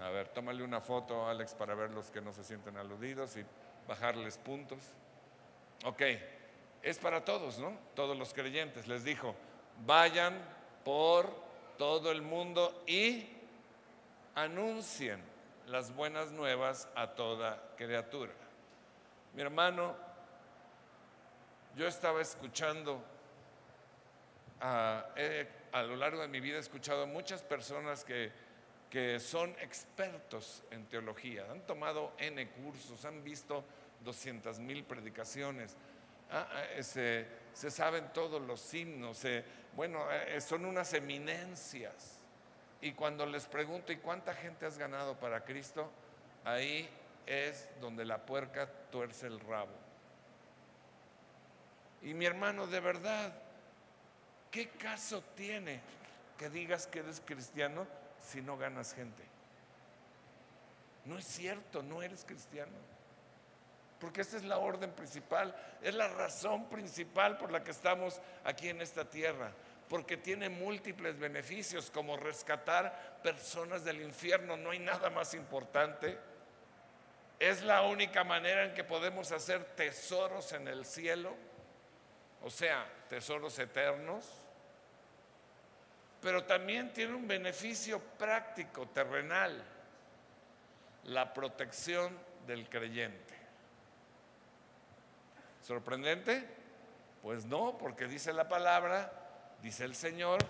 [0.00, 3.44] A ver, tómale una foto, Alex, para ver los que no se sienten aludidos y
[3.86, 4.78] bajarles puntos.
[5.84, 6.02] Ok,
[6.82, 7.76] es para todos, ¿no?
[7.94, 8.88] Todos los creyentes.
[8.88, 9.34] Les dijo,
[9.86, 10.38] vayan
[10.84, 11.32] por
[11.78, 13.28] todo el mundo y
[14.34, 15.22] anuncien
[15.66, 18.32] las buenas nuevas a toda criatura.
[19.34, 19.94] Mi hermano,
[21.76, 23.02] yo estaba escuchando,
[24.60, 25.06] a,
[25.72, 28.30] a lo largo de mi vida he escuchado a muchas personas que,
[28.92, 33.64] que son expertos en teología, han tomado N cursos, han visto
[34.04, 35.74] 200 mil predicaciones,
[36.30, 39.24] ah, ah, se, se, saben todos los himnos,
[39.74, 42.18] bueno, eh, son unas eminencias.
[42.82, 45.90] Y cuando les pregunto, ¿y cuánta gente has ganado para Cristo?
[46.44, 46.86] Ahí
[47.24, 49.72] es donde la puerca tuerce el rabo.
[52.02, 53.32] Y mi hermano, de verdad,
[54.50, 55.80] ¿qué caso tiene
[56.36, 59.22] que digas que eres cristiano si no ganas gente?
[61.04, 62.72] No es cierto, no eres cristiano.
[63.98, 68.68] Porque esa es la orden principal, es la razón principal por la que estamos aquí
[68.68, 69.52] en esta tierra
[69.92, 74.56] porque tiene múltiples beneficios como rescatar personas del infierno.
[74.56, 76.18] No hay nada más importante.
[77.38, 81.36] Es la única manera en que podemos hacer tesoros en el cielo,
[82.42, 84.41] o sea, tesoros eternos.
[86.22, 89.62] Pero también tiene un beneficio práctico, terrenal,
[91.04, 93.34] la protección del creyente.
[95.60, 96.46] ¿Sorprendente?
[97.22, 99.22] Pues no, porque dice la palabra
[99.62, 100.40] Dice el Señor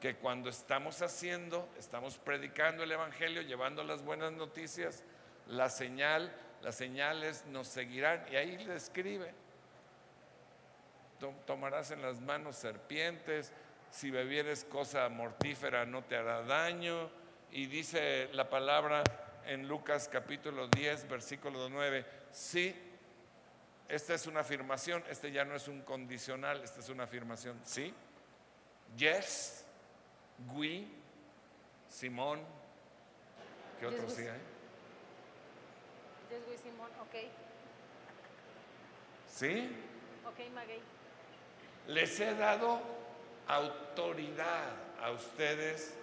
[0.00, 5.04] que cuando estamos haciendo, estamos predicando el Evangelio, llevando las buenas noticias,
[5.46, 8.24] la señal, las señales nos seguirán.
[8.32, 9.34] Y ahí le escribe,
[11.46, 13.52] tomarás en las manos serpientes,
[13.92, 17.10] si bebieres cosa mortífera no te hará daño.
[17.52, 19.04] Y dice la palabra
[19.44, 22.74] en Lucas capítulo 10, versículo 9, sí,
[23.88, 27.92] esta es una afirmación, este ya no es un condicional, esta es una afirmación, sí
[28.96, 29.64] Yes,
[30.54, 30.86] Gui,
[31.88, 32.40] Simón,
[33.78, 34.40] ¿qué otro sí hay?
[36.30, 37.14] Yes, Gui, Simón, ok.
[39.28, 39.70] ¿Sí?
[40.26, 40.80] Ok, Maguey.
[41.88, 42.80] Les he dado
[43.56, 45.94] autoridad a ustedes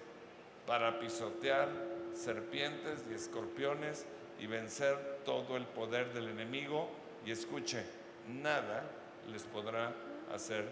[0.67, 1.67] para pisotear
[2.13, 4.05] serpientes y escorpiones
[4.39, 6.89] y vencer todo el poder del enemigo.
[7.25, 7.83] Y escuche,
[8.27, 8.83] nada
[9.31, 9.91] les podrá
[10.33, 10.65] hacer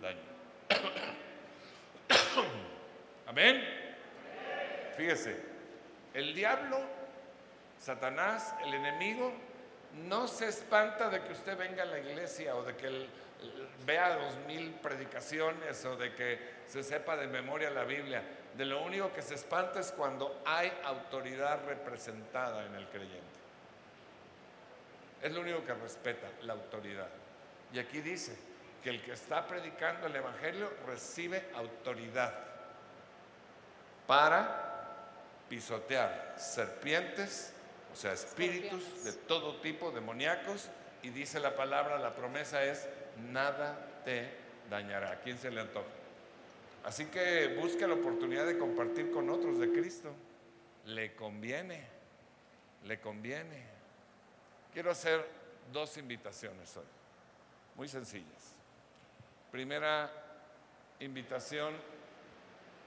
[0.00, 0.18] daño.
[3.26, 3.62] Amén.
[4.96, 5.36] Fíjese,
[6.14, 6.78] el diablo,
[7.78, 9.32] Satanás, el enemigo,
[10.08, 13.08] no se espanta de que usted venga a la iglesia o de que el-
[13.84, 18.22] vea dos mil predicaciones o de que se sepa de memoria la Biblia.
[18.56, 23.42] De lo único que se espanta es cuando hay autoridad representada en el creyente.
[25.22, 27.08] Es lo único que respeta, la autoridad.
[27.72, 28.36] Y aquí dice
[28.82, 32.34] que el que está predicando el Evangelio recibe autoridad
[34.06, 34.72] para
[35.48, 37.52] pisotear serpientes,
[37.92, 40.68] o sea, espíritus de todo tipo, demoníacos,
[41.02, 42.88] y dice la palabra, la promesa es,
[43.30, 44.30] nada te
[44.70, 45.12] dañará.
[45.12, 45.86] ¿A quién se le antoja?
[46.84, 50.12] Así que busque la oportunidad de compartir con otros de Cristo.
[50.86, 51.86] Le conviene,
[52.84, 53.64] le conviene.
[54.72, 55.24] Quiero hacer
[55.72, 56.84] dos invitaciones hoy,
[57.76, 58.54] muy sencillas.
[59.52, 60.10] Primera
[60.98, 61.74] invitación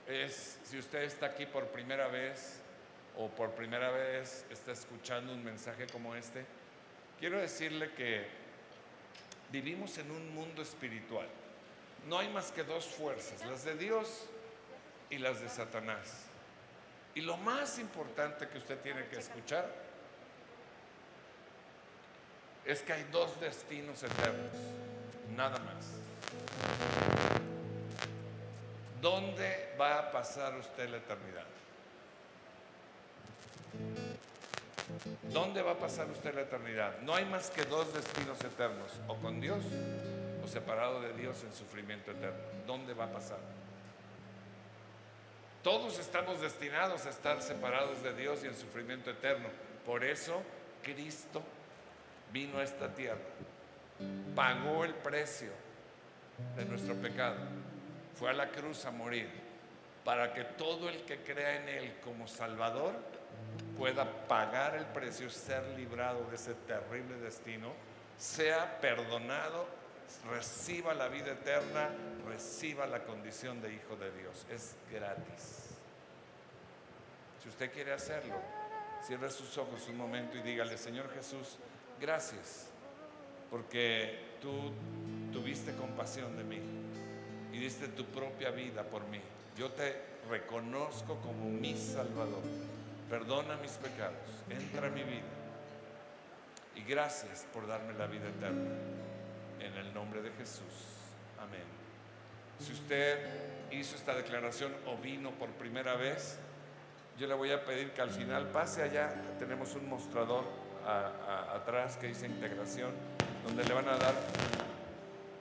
[0.07, 2.59] es si usted está aquí por primera vez
[3.17, 6.45] o por primera vez está escuchando un mensaje como este,
[7.19, 8.27] quiero decirle que
[9.61, 11.27] vivimos en un mundo espiritual.
[12.09, 14.25] No hay más que dos fuerzas, las de Dios
[15.09, 16.25] y las de Satanás.
[17.13, 19.71] Y lo más importante que usted tiene que escuchar
[22.65, 24.51] es que hay dos destinos eternos,
[25.37, 25.85] nada más.
[29.01, 31.45] ¿Dónde va a pasar usted la eternidad?
[35.31, 36.99] ¿Dónde va a pasar usted la eternidad?
[37.01, 39.63] No hay más que dos destinos eternos, o con Dios
[40.43, 42.39] o separado de Dios en sufrimiento eterno.
[42.67, 43.39] ¿Dónde va a pasar?
[45.63, 49.49] Todos estamos destinados a estar separados de Dios y en sufrimiento eterno.
[49.83, 50.43] Por eso
[50.83, 51.41] Cristo
[52.31, 53.17] vino a esta tierra,
[54.35, 55.49] pagó el precio
[56.55, 57.37] de nuestro pecado,
[58.13, 59.29] fue a la cruz a morir,
[60.03, 62.93] para que todo el que crea en Él como Salvador
[63.77, 67.73] pueda pagar el precio, ser librado de ese terrible destino,
[68.17, 69.67] sea perdonado,
[70.29, 71.89] reciba la vida eterna,
[72.27, 74.45] reciba la condición de hijo de Dios.
[74.49, 75.75] Es gratis.
[77.41, 78.35] Si usted quiere hacerlo,
[79.05, 81.57] cierre sus ojos un momento y dígale, Señor Jesús,
[81.99, 82.67] gracias,
[83.51, 84.71] porque tú
[85.31, 86.59] tuviste compasión de mí
[87.53, 89.21] y diste tu propia vida por mí.
[89.55, 89.95] Yo te
[90.29, 92.41] reconozco como mi Salvador.
[93.15, 95.23] Perdona mis pecados, entra a mi vida.
[96.75, 98.75] Y gracias por darme la vida eterna.
[99.57, 100.99] En el nombre de Jesús.
[101.39, 101.63] Amén.
[102.59, 106.39] Si usted hizo esta declaración o vino por primera vez,
[107.17, 109.15] yo le voy a pedir que al final pase allá.
[109.39, 110.43] Tenemos un mostrador
[111.53, 112.91] atrás que dice integración,
[113.47, 114.13] donde le van a dar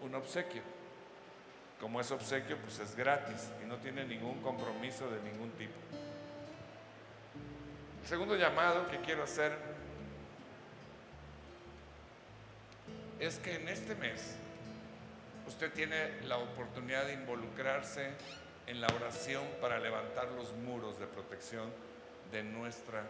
[0.00, 0.62] un obsequio.
[1.80, 5.74] Como es obsequio, pues es gratis y no tiene ningún compromiso de ningún tipo.
[8.04, 9.56] El segundo llamado que quiero hacer
[13.18, 14.36] es que en este mes
[15.48, 18.10] usted tiene la oportunidad de involucrarse
[18.66, 21.70] en la oración para levantar los muros de protección
[22.30, 23.04] de nuestra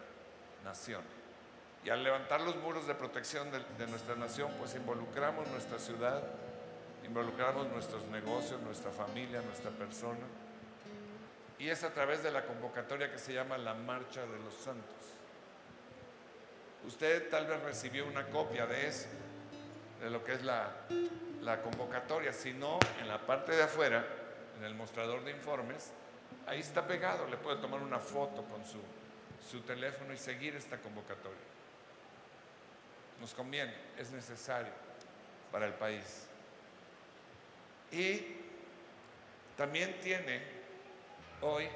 [0.63, 1.01] nación.
[1.83, 6.23] Y al levantar los muros de protección de, nuestra nación, pues involucramos nuestra ciudad,
[7.05, 10.25] involucramos nuestros negocios, nuestra familia, nuestra persona.
[11.57, 14.93] Y es a través de la convocatoria que se llama la Marcha de los Santos.
[16.85, 19.07] Usted tal vez recibió una copia de eso,
[20.01, 20.71] de lo que es la,
[21.41, 22.33] la convocatoria.
[22.33, 24.05] Si no, en la parte de afuera,
[24.57, 25.91] en el mostrador de informes,
[26.45, 27.27] ahí está pegado.
[27.27, 28.79] Le puede tomar una foto con su,
[29.49, 31.39] su teléfono y seguir esta convocatoria.
[33.19, 34.73] Nos conviene, es necesario
[35.51, 36.27] para el país.
[37.91, 38.41] Y
[39.57, 40.54] también tiene
[41.41, 41.67] hoy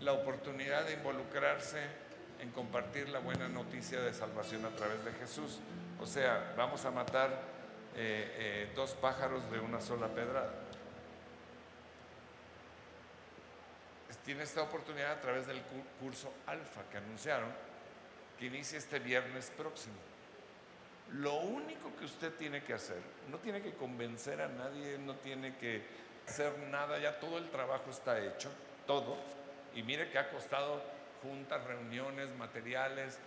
[0.00, 1.80] la oportunidad de involucrarse
[2.40, 5.58] en compartir la buena noticia de salvación a través de Jesús.
[6.00, 7.30] O sea, vamos a matar
[7.96, 10.52] eh, eh, dos pájaros de una sola pedrada.
[14.24, 17.48] Tiene esta oportunidad a través del cu- curso Alfa que anunciaron
[18.38, 19.94] que inicia este viernes próximo.
[21.14, 22.98] Lo único que usted tiene que hacer,
[23.30, 25.82] no tiene que convencer a nadie, no tiene que
[26.28, 28.50] hacer nada, ya todo el trabajo está hecho,
[28.86, 29.16] todo.
[29.74, 30.82] Y mire que ha costado
[31.22, 33.18] juntas, reuniones, materiales,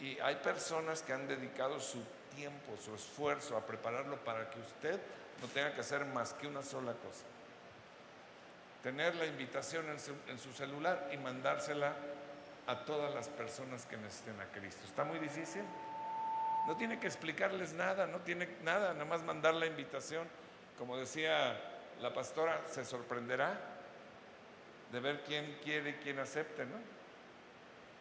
[0.00, 2.02] y hay personas que han dedicado su
[2.34, 5.00] tiempo, su esfuerzo a prepararlo para que usted
[5.40, 7.24] no tenga que hacer más que una sola cosa.
[8.82, 11.92] Tener la invitación en su, celular y mandársela
[12.66, 14.82] a todas las personas que necesiten a Cristo.
[14.84, 15.62] ¿Está muy difícil?
[16.66, 20.28] No tiene que explicarles nada, no tiene nada, nada más mandar la invitación.
[20.78, 21.58] Como decía
[22.00, 23.58] la pastora, se sorprenderá
[24.92, 26.76] de ver quién quiere y quién acepte, ¿no?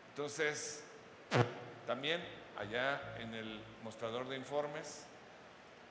[0.10, 0.84] Entonces,
[1.88, 2.24] también
[2.58, 5.06] allá en el mostrador de informes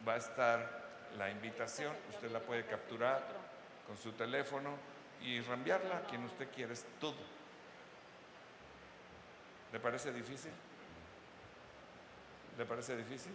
[0.07, 0.85] va a estar
[1.19, 1.95] la invitación.
[2.11, 3.23] Usted la puede capturar
[3.87, 4.71] con su teléfono
[5.23, 6.73] y reenviarla a quien usted quiera.
[6.73, 7.17] Es todo.
[9.73, 10.53] ¿Le parece difícil?
[12.57, 13.33] ¿Le parece difícil?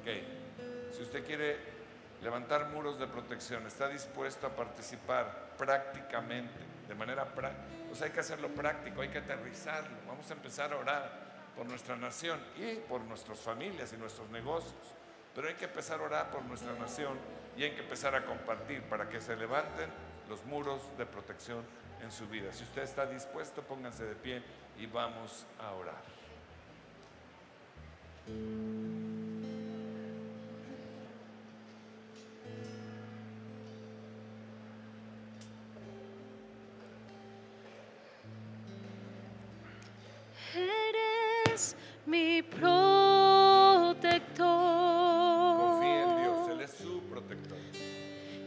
[0.00, 0.92] Ok.
[0.92, 1.79] Si usted quiere
[2.22, 6.58] levantar muros de protección, está dispuesto a participar prácticamente,
[6.88, 9.96] de manera práctica, pues hay que hacerlo práctico, hay que aterrizarlo.
[10.06, 14.94] Vamos a empezar a orar por nuestra nación y por nuestras familias y nuestros negocios.
[15.34, 17.18] Pero hay que empezar a orar por nuestra nación
[17.56, 19.90] y hay que empezar a compartir para que se levanten
[20.28, 21.64] los muros de protección
[22.02, 22.52] en su vida.
[22.52, 24.42] Si usted está dispuesto, pónganse de pie
[24.78, 26.02] y vamos a orar.
[42.10, 42.66] Mi protector.
[45.58, 47.56] Confíe en Dios, Él es su protector.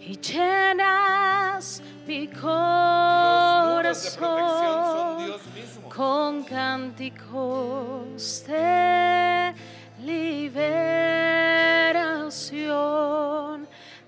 [0.01, 4.28] y llenas mi de corazón
[5.26, 5.88] Dios mismo.
[5.88, 9.53] con cánticos de
[10.03, 10.68] liberación,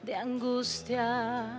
[0.03, 1.55] de angustia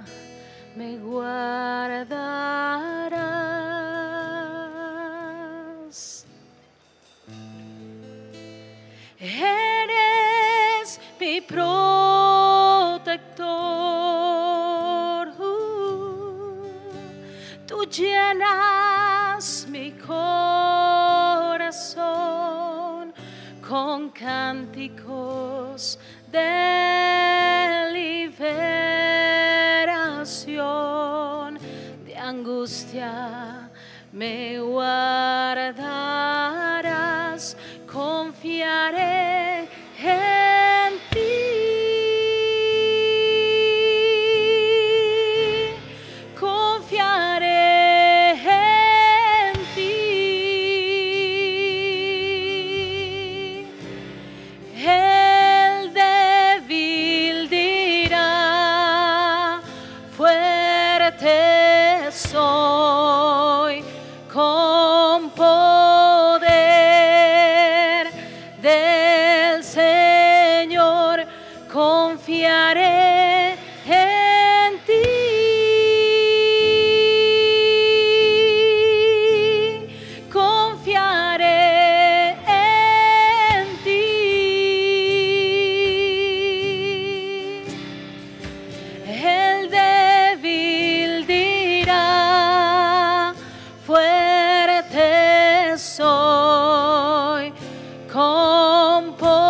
[98.97, 99.46] con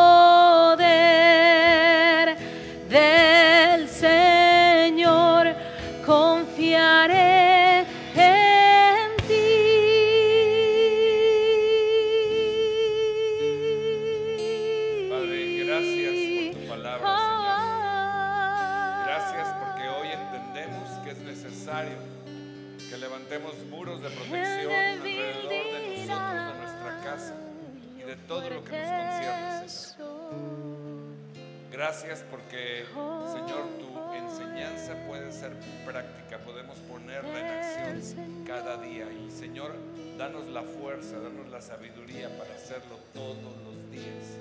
[32.56, 35.52] Señor, tu enseñanza puede ser
[35.84, 39.06] práctica, podemos ponerla en acción cada día.
[39.12, 39.74] Y, Señor,
[40.16, 44.38] danos la fuerza, danos la sabiduría para hacerlo todos los días.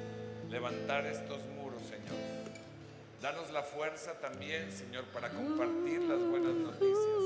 [0.50, 2.16] Levantar estos muros, Señor.
[3.22, 7.22] Danos la fuerza también, Señor, para compartir las buenas noticias.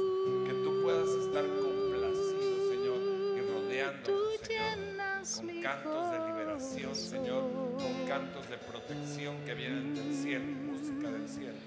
[0.48, 3.00] Que tú puedas estar complacido, Señor,
[3.38, 4.40] y rodeándonos,
[5.28, 7.44] Señor, con cantos de liberación, Señor,
[7.78, 10.59] con cantos de protección que vienen del cielo,
[11.08, 11.58] del cielo.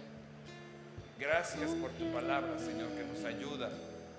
[1.19, 3.71] Gracias por tu palabra, Señor, que nos ayuda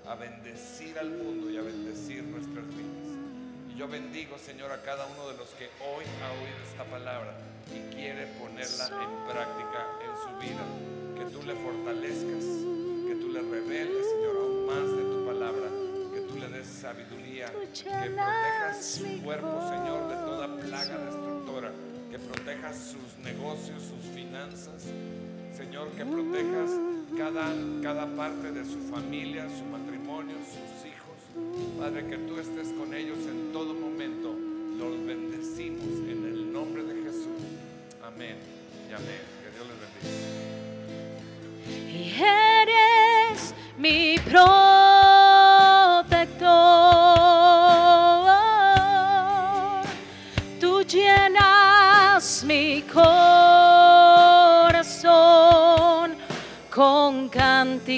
[0.07, 3.13] a bendecir al mundo y a bendecir nuestras vidas.
[3.69, 7.33] Y yo bendigo, Señor, a cada uno de los que hoy ha oído esta palabra
[7.69, 10.63] y quiere ponerla en práctica en su vida.
[11.17, 12.43] Que tú le fortalezcas,
[13.07, 15.69] que tú le reveles, Señor, aún más de tu palabra,
[16.13, 21.71] que tú le des sabiduría, que protejas su cuerpo, Señor, de toda plaga destructora,
[22.13, 24.83] que protejas sus negocios, sus finanzas,
[25.57, 26.69] Señor, que protejas
[27.17, 27.51] cada,
[27.81, 31.17] cada parte de su familia, su matrimonio, sus hijos.
[31.79, 34.35] Padre, que tú estés con ellos en todo momento.
[34.77, 37.41] Los bendecimos en el nombre de Jesús.
[38.03, 38.37] Amén
[38.87, 39.21] y amén.
[39.41, 40.29] Que Dios les bendiga.
[41.89, 44.62] y eres mi protector.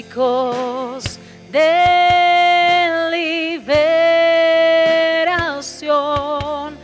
[0.02, 1.18] Cánticos
[1.50, 3.08] de
[5.50, 6.76] liberación,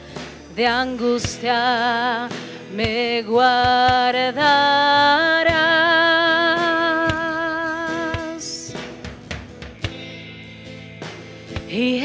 [0.55, 2.29] de angustia
[2.75, 4.33] me guardarás.
[11.69, 12.01] Y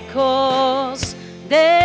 [0.00, 1.16] cánticos
[1.48, 1.79] de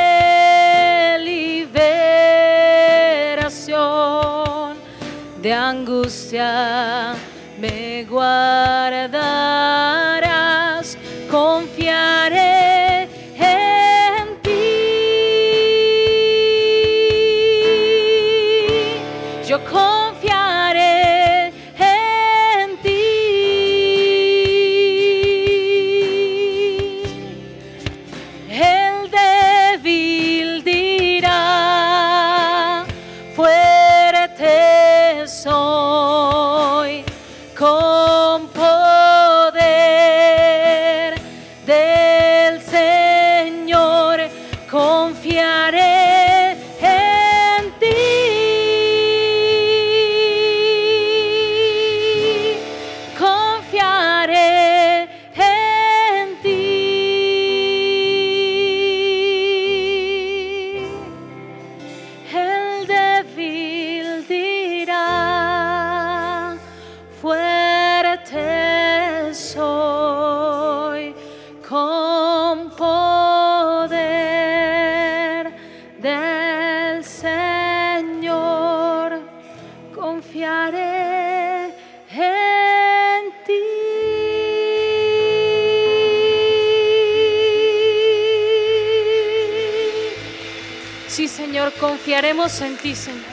[92.05, 93.23] confiaremos en ti, Señor.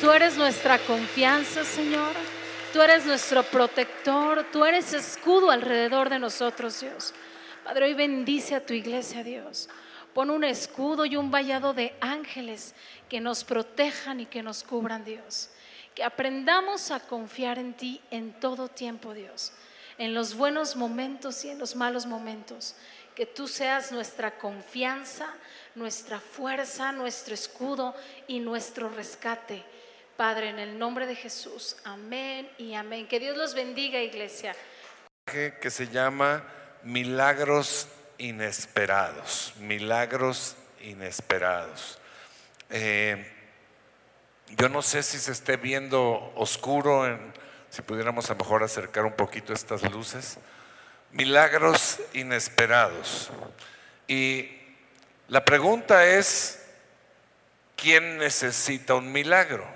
[0.00, 2.12] Tú eres nuestra confianza, Señor.
[2.72, 4.44] Tú eres nuestro protector.
[4.50, 7.14] Tú eres escudo alrededor de nosotros, Dios.
[7.62, 9.68] Padre, hoy bendice a tu iglesia, Dios.
[10.12, 12.74] Pon un escudo y un vallado de ángeles
[13.08, 15.50] que nos protejan y que nos cubran, Dios.
[15.94, 19.52] Que aprendamos a confiar en ti en todo tiempo, Dios.
[19.98, 22.74] En los buenos momentos y en los malos momentos.
[23.18, 25.26] Que tú seas nuestra confianza,
[25.74, 27.92] nuestra fuerza, nuestro escudo
[28.28, 29.64] y nuestro rescate.
[30.16, 31.74] Padre, en el nombre de Jesús.
[31.82, 33.08] Amén y amén.
[33.08, 34.54] Que Dios los bendiga, iglesia.
[35.24, 36.44] que se llama
[36.84, 37.88] Milagros
[38.18, 39.52] Inesperados.
[39.58, 41.98] Milagros Inesperados.
[42.70, 43.32] Eh,
[44.56, 47.18] yo no sé si se esté viendo oscuro,
[47.68, 50.38] si pudiéramos a lo mejor acercar un poquito estas luces.
[51.12, 53.30] Milagros inesperados.
[54.06, 54.50] Y
[55.28, 56.64] la pregunta es,
[57.76, 59.66] ¿quién necesita un milagro?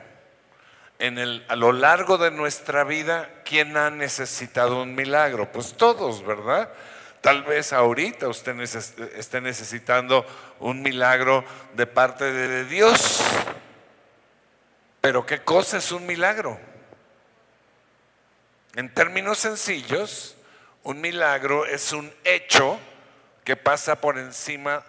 [0.98, 5.50] En el, a lo largo de nuestra vida, ¿quién ha necesitado un milagro?
[5.50, 6.70] Pues todos, ¿verdad?
[7.22, 10.26] Tal vez ahorita usted esté necesitando
[10.58, 13.20] un milagro de parte de Dios.
[15.00, 16.58] Pero ¿qué cosa es un milagro?
[18.74, 20.36] En términos sencillos,
[20.84, 22.78] un milagro es un hecho
[23.44, 24.84] que pasa por encima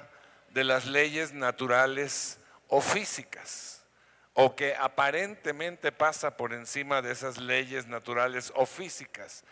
[0.50, 3.84] de las leyes naturales o físicas,
[4.34, 9.44] o que aparentemente pasa por encima de esas leyes naturales o físicas.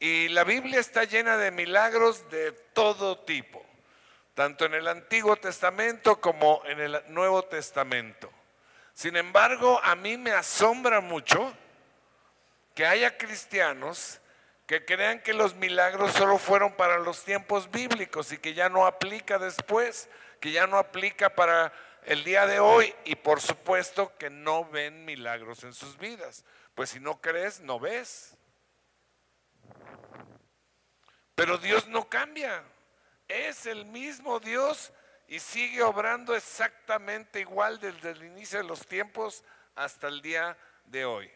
[0.00, 3.64] Y la Biblia está llena de milagros de todo tipo,
[4.34, 8.30] tanto en el Antiguo Testamento como en el Nuevo Testamento.
[8.92, 11.52] Sin embargo, a mí me asombra mucho
[12.74, 14.20] que haya cristianos
[14.66, 18.86] que crean que los milagros solo fueron para los tiempos bíblicos y que ya no
[18.86, 20.08] aplica después,
[20.40, 21.72] que ya no aplica para
[22.04, 26.44] el día de hoy y por supuesto que no ven milagros en sus vidas.
[26.74, 28.36] Pues si no crees, no ves.
[31.34, 32.62] Pero Dios no cambia.
[33.28, 34.92] Es el mismo Dios
[35.28, 39.44] y sigue obrando exactamente igual desde el inicio de los tiempos
[39.74, 40.56] hasta el día
[40.86, 41.30] de hoy.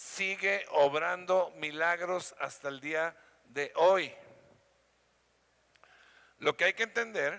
[0.00, 4.10] Sigue obrando milagros hasta el día de hoy.
[6.38, 7.38] Lo que hay que entender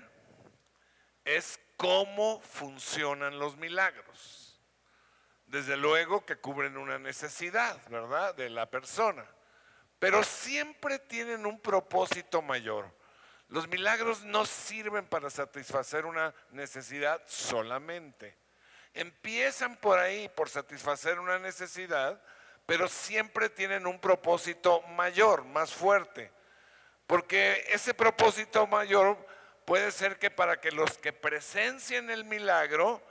[1.26, 4.62] es cómo funcionan los milagros.
[5.48, 8.36] Desde luego que cubren una necesidad, ¿verdad?
[8.36, 9.26] De la persona.
[9.98, 12.96] Pero siempre tienen un propósito mayor.
[13.48, 18.38] Los milagros no sirven para satisfacer una necesidad solamente.
[18.94, 22.22] Empiezan por ahí, por satisfacer una necesidad,
[22.66, 26.32] pero siempre tienen un propósito mayor, más fuerte.
[27.08, 29.18] Porque ese propósito mayor
[29.66, 33.02] puede ser que para que los que presencien el milagro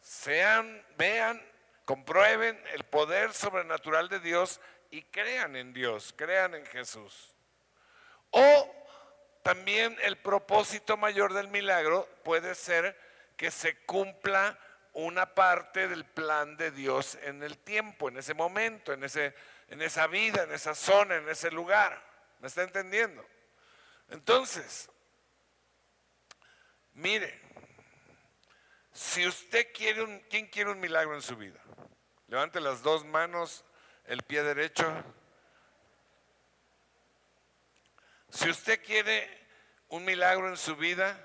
[0.00, 1.42] sean, vean,
[1.84, 7.34] comprueben el poder sobrenatural de Dios y crean en Dios, crean en Jesús.
[8.30, 8.74] O
[9.42, 12.98] también el propósito mayor del milagro puede ser
[13.36, 14.58] que se cumpla
[14.94, 19.34] una parte del plan de Dios en el tiempo, en ese momento, en, ese,
[19.68, 22.02] en esa vida, en esa zona, en ese lugar.
[22.40, 23.26] ¿Me está entendiendo?
[24.08, 24.88] Entonces,
[26.94, 27.40] mire,
[28.92, 31.60] si usted quiere un, ¿quién quiere un milagro en su vida?
[32.28, 33.64] Levante las dos manos,
[34.04, 35.04] el pie derecho.
[38.30, 39.28] Si usted quiere
[39.88, 41.18] un milagro en su vida,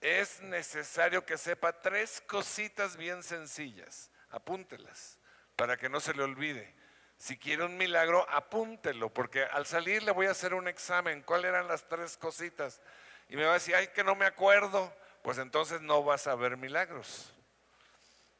[0.00, 4.10] es necesario que sepa tres cositas bien sencillas.
[4.30, 5.18] Apúntelas
[5.56, 6.74] para que no se le olvide.
[7.18, 11.22] Si quiere un milagro, apúntelo, porque al salir le voy a hacer un examen.
[11.22, 12.80] ¿Cuáles eran las tres cositas?
[13.28, 14.90] Y me va a decir, ay, que no me acuerdo.
[15.22, 17.34] Pues entonces no vas a ver milagros.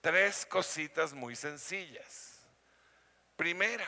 [0.00, 2.40] Tres cositas muy sencillas.
[3.36, 3.86] Primera,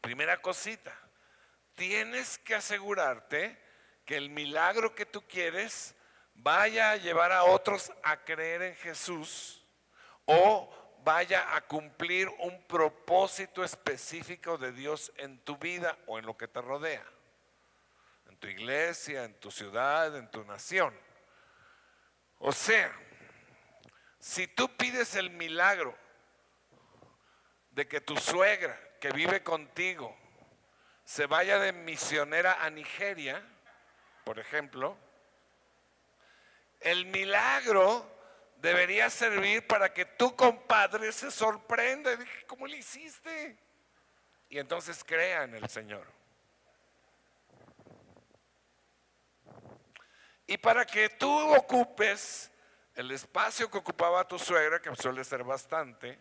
[0.00, 0.96] primera cosita,
[1.74, 3.58] tienes que asegurarte
[4.04, 5.95] que el milagro que tú quieres
[6.36, 9.64] vaya a llevar a otros a creer en Jesús
[10.24, 10.72] o
[11.04, 16.48] vaya a cumplir un propósito específico de Dios en tu vida o en lo que
[16.48, 17.04] te rodea,
[18.28, 20.98] en tu iglesia, en tu ciudad, en tu nación.
[22.38, 22.92] O sea,
[24.18, 25.96] si tú pides el milagro
[27.70, 30.16] de que tu suegra que vive contigo
[31.04, 33.46] se vaya de misionera a Nigeria,
[34.24, 34.98] por ejemplo,
[36.80, 38.10] el milagro
[38.56, 43.58] debería servir para que tu compadre se sorprenda y ¿cómo le hiciste?
[44.48, 46.06] Y entonces crea en el Señor.
[50.46, 52.52] Y para que tú ocupes
[52.94, 56.18] el espacio que ocupaba tu suegra, que suele ser bastante,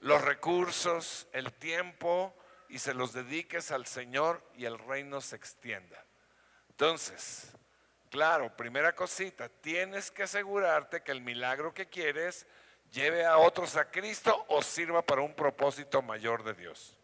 [0.00, 2.34] los recursos, el tiempo,
[2.68, 6.04] y se los dediques al Señor y el reino se extienda.
[6.70, 7.52] Entonces,
[8.16, 12.46] claro, primera cosita, tienes que asegurarte que el milagro que quieres
[12.90, 16.96] lleve a otros a Cristo o sirva para un propósito mayor de Dios.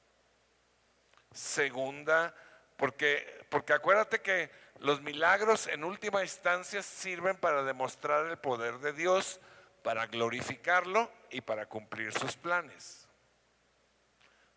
[1.31, 2.35] Segunda,
[2.79, 8.95] porque, porque acuérdate que los milagros en última instancia sirven para demostrar el poder de
[8.95, 9.39] Dios,
[9.83, 13.07] para glorificarlo y para cumplir sus planes.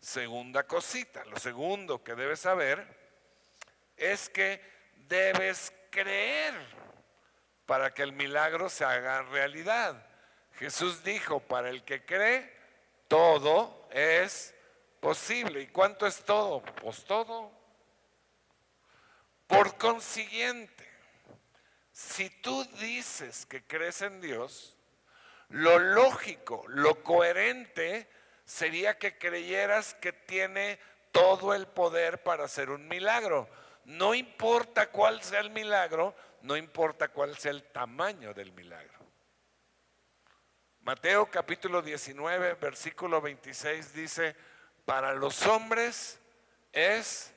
[0.00, 2.82] Segunda cosita, lo segundo que debes saber
[3.98, 4.62] es que
[5.06, 6.54] debes creer
[7.64, 10.06] para que el milagro se haga realidad.
[10.58, 12.52] Jesús dijo, para el que cree,
[13.08, 14.54] todo es
[15.00, 15.62] posible.
[15.62, 16.62] ¿Y cuánto es todo?
[16.62, 17.50] Pues todo.
[19.46, 20.86] Por consiguiente,
[21.92, 24.76] si tú dices que crees en Dios,
[25.48, 28.06] lo lógico, lo coherente
[28.44, 30.78] sería que creyeras que tiene
[31.10, 33.48] todo el poder para hacer un milagro.
[33.86, 36.12] No importa cuál sea el milagro,
[36.42, 38.98] no importa cuál sea el tamaño del milagro.
[40.80, 44.34] Mateo capítulo 19, versículo 26 dice,
[44.84, 46.18] para los hombres
[46.72, 47.32] es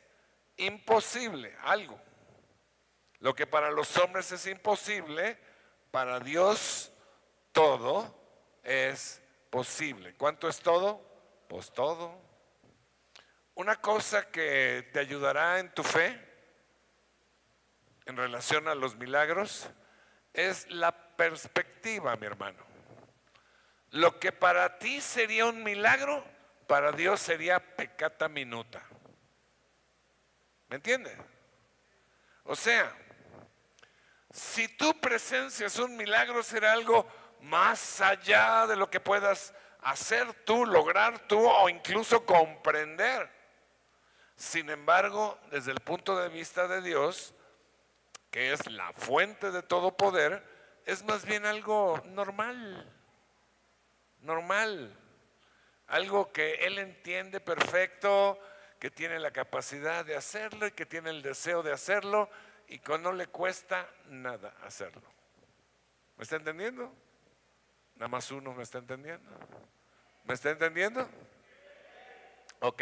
[0.57, 2.01] imposible algo.
[3.19, 5.37] Lo que para los hombres es imposible,
[5.91, 6.91] para Dios
[7.51, 8.11] todo
[8.63, 9.21] es
[9.51, 10.15] posible.
[10.15, 10.99] ¿Cuánto es todo?
[11.47, 12.19] Pues todo.
[13.53, 16.28] Una cosa que te ayudará en tu fe
[18.09, 19.69] en relación a los milagros
[20.33, 22.57] es la perspectiva, mi hermano.
[23.91, 26.25] Lo que para ti sería un milagro,
[26.65, 28.83] para Dios sería pecata minuta.
[30.69, 31.15] ¿Me entiendes?
[32.45, 32.91] O sea,
[34.31, 37.07] si tu presencia es un milagro, será algo
[37.41, 43.29] más allá de lo que puedas hacer tú, lograr tú o incluso comprender.
[44.35, 47.35] Sin embargo, desde el punto de vista de Dios,
[48.31, 50.43] que es la fuente de todo poder,
[50.85, 52.91] es más bien algo normal,
[54.21, 54.95] normal,
[55.87, 58.39] algo que Él entiende perfecto,
[58.79, 62.29] que tiene la capacidad de hacerlo y que tiene el deseo de hacerlo
[62.67, 65.01] y que no le cuesta nada hacerlo.
[66.17, 66.93] ¿Me está entendiendo?
[67.95, 69.29] Nada más uno me está entendiendo.
[70.23, 71.09] ¿Me está entendiendo?
[72.61, 72.81] Ok,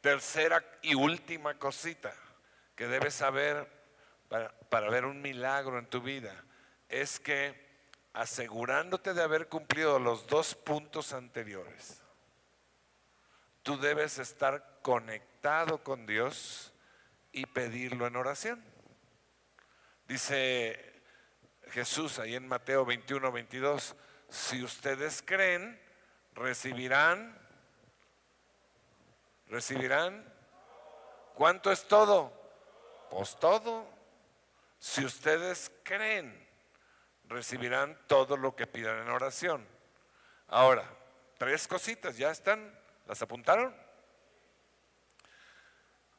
[0.00, 2.14] tercera y última cosita
[2.74, 3.75] que debes saber
[4.28, 6.44] para, ver un milagro en tu vida
[6.88, 7.66] es que
[8.12, 12.02] asegurándote de haber cumplido los dos puntos anteriores,
[13.62, 16.72] tú debes estar conectado con Dios
[17.32, 18.64] y pedirlo en oración.
[20.08, 21.02] Dice
[21.70, 23.96] Jesús ahí en Mateo 21, 22,
[24.28, 25.80] si ustedes creen,
[26.34, 27.38] recibirán,
[29.46, 30.32] recibirán,
[31.34, 32.32] ¿cuánto es todo?
[33.10, 33.95] Pues todo.
[34.86, 36.32] Si ustedes creen,
[37.24, 39.66] recibirán todo lo que pidan en oración.
[40.46, 40.88] Ahora,
[41.38, 42.72] tres cositas, ¿ya están?
[43.06, 43.74] ¿Las apuntaron?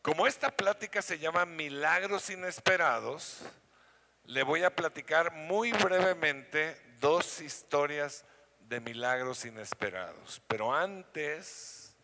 [0.02, 3.40] Como esta plática se llama Milagros Inesperados,
[4.26, 8.26] le voy a platicar muy brevemente dos historias
[8.60, 10.42] de milagros inesperados.
[10.46, 11.96] Pero antes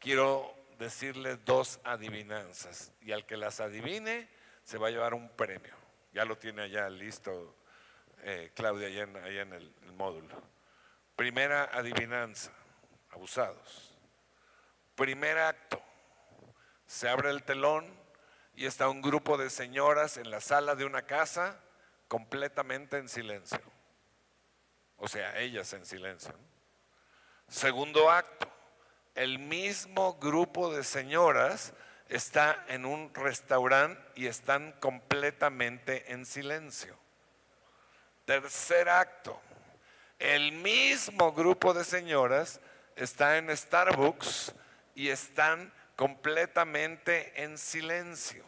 [0.00, 5.74] quiero decirle dos adivinanzas y al que las adivine se va a llevar un premio.
[6.12, 7.56] Ya lo tiene allá listo
[8.22, 10.34] eh, Claudia allá en, el, el módulo.
[11.16, 12.52] Primera adivinanza,
[13.10, 13.96] abusados.
[14.94, 15.80] Primer acto,
[16.86, 17.86] se abre el telón
[18.54, 21.58] y está un grupo de señoras en la sala de una casa
[22.08, 23.60] completamente en silencio.
[24.96, 26.34] O sea, ellas en silencio.
[27.48, 28.50] Segundo acto,
[29.14, 31.72] el mismo grupo de señoras
[32.10, 36.98] está en un restaurante y están completamente en silencio.
[38.24, 39.40] Tercer acto,
[40.18, 42.60] el mismo grupo de señoras
[42.96, 44.52] está en Starbucks
[44.96, 48.44] y están completamente en silencio.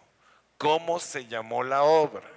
[0.59, 2.29] ¿Cómo se llamó la obra?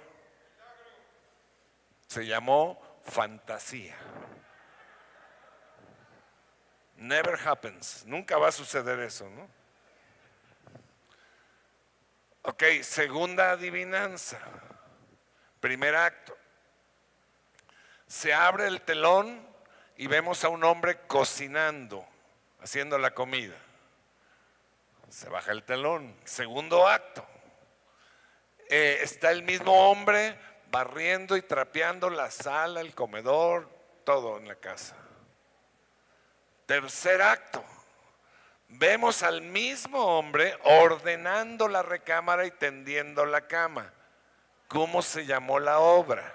[2.06, 3.96] Se llamó Fantasía.
[6.96, 8.04] Never happens.
[8.06, 9.65] Nunca va a suceder eso, ¿no?
[12.48, 14.38] Ok, segunda adivinanza.
[15.58, 16.38] Primer acto.
[18.06, 19.44] Se abre el telón
[19.96, 22.06] y vemos a un hombre cocinando,
[22.60, 23.56] haciendo la comida.
[25.08, 26.14] Se baja el telón.
[26.22, 27.26] Segundo acto.
[28.68, 30.38] Eh, está el mismo hombre
[30.70, 33.68] barriendo y trapeando la sala, el comedor,
[34.04, 34.94] todo en la casa.
[36.66, 37.64] Tercer acto.
[38.68, 43.92] Vemos al mismo hombre ordenando la recámara y tendiendo la cama.
[44.68, 46.34] ¿Cómo se llamó la obra?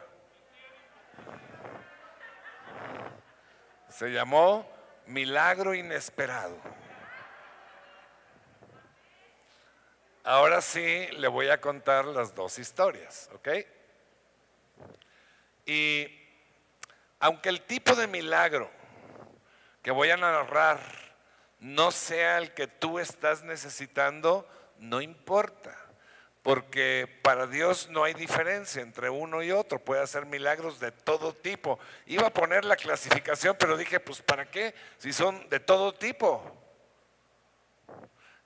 [3.90, 4.68] Se llamó
[5.06, 6.58] Milagro Inesperado.
[10.24, 13.50] Ahora sí le voy a contar las dos historias, ¿ok?
[15.66, 16.08] Y
[17.20, 18.70] aunque el tipo de milagro
[19.82, 20.80] que voy a narrar
[21.62, 24.50] no sea el que tú estás necesitando,
[24.80, 25.78] no importa.
[26.42, 31.34] Porque para Dios no hay diferencia entre uno y otro, puede hacer milagros de todo
[31.34, 31.78] tipo.
[32.08, 34.74] Iba a poner la clasificación, pero dije, pues ¿para qué?
[34.98, 36.58] Si son de todo tipo.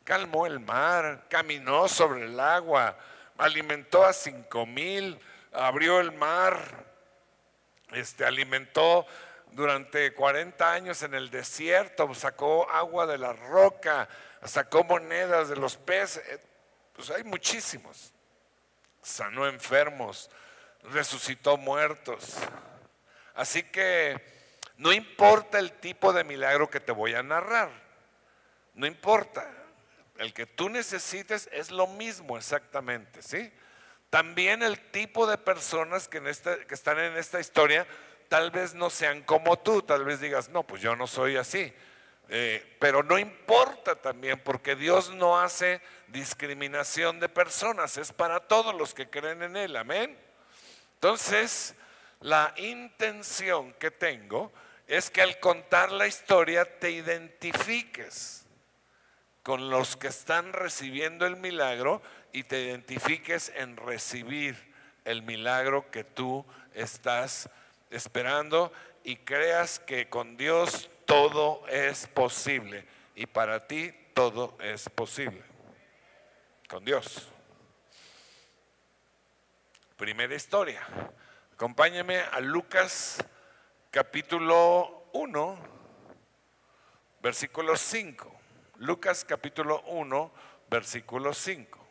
[0.04, 2.98] Calmó el mar, caminó sobre el agua,
[3.38, 5.18] alimentó a cinco mil,
[5.54, 6.86] abrió el mar,
[7.94, 9.08] este, alimentó
[9.56, 14.10] durante 40 años en el desierto, sacó agua de la roca,
[14.44, 16.40] sacó monedas de los peces, eh,
[16.94, 18.14] pues hay muchísimos.
[19.02, 20.30] Sanó enfermos,
[20.84, 22.36] resucitó muertos.
[23.34, 24.20] Así que
[24.76, 27.70] no importa el tipo de milagro que te voy a narrar,
[28.74, 29.50] no importa.
[30.18, 33.54] El que tú necesites es lo mismo exactamente, ¿sí?
[34.10, 37.88] También el tipo de personas que, en que están en esta historia
[38.28, 41.74] tal vez no sean como tú, tal vez digas, no, pues yo no soy así.
[42.28, 48.74] Eh, pero no importa también porque Dios no hace discriminación de personas, es para todos
[48.74, 50.18] los que creen en Él, amén.
[50.96, 51.76] Entonces,
[52.22, 54.52] la intención que tengo
[54.88, 58.46] es que al contar la historia te identifiques
[59.44, 62.02] con los que están recibiendo el milagro
[62.32, 64.74] y te identifiques en recibir
[65.06, 67.50] el milagro que tú estás
[67.96, 68.72] esperando
[69.04, 72.86] y creas que con Dios todo es posible
[73.16, 75.42] y para ti todo es posible.
[76.68, 77.30] Con Dios.
[79.98, 80.86] Primera historia.
[81.54, 83.24] Acompáñame a Lucas
[83.92, 85.58] capítulo 1,
[87.22, 88.40] versículo 5.
[88.80, 90.34] Lucas capítulo 1,
[90.70, 91.86] versículo 5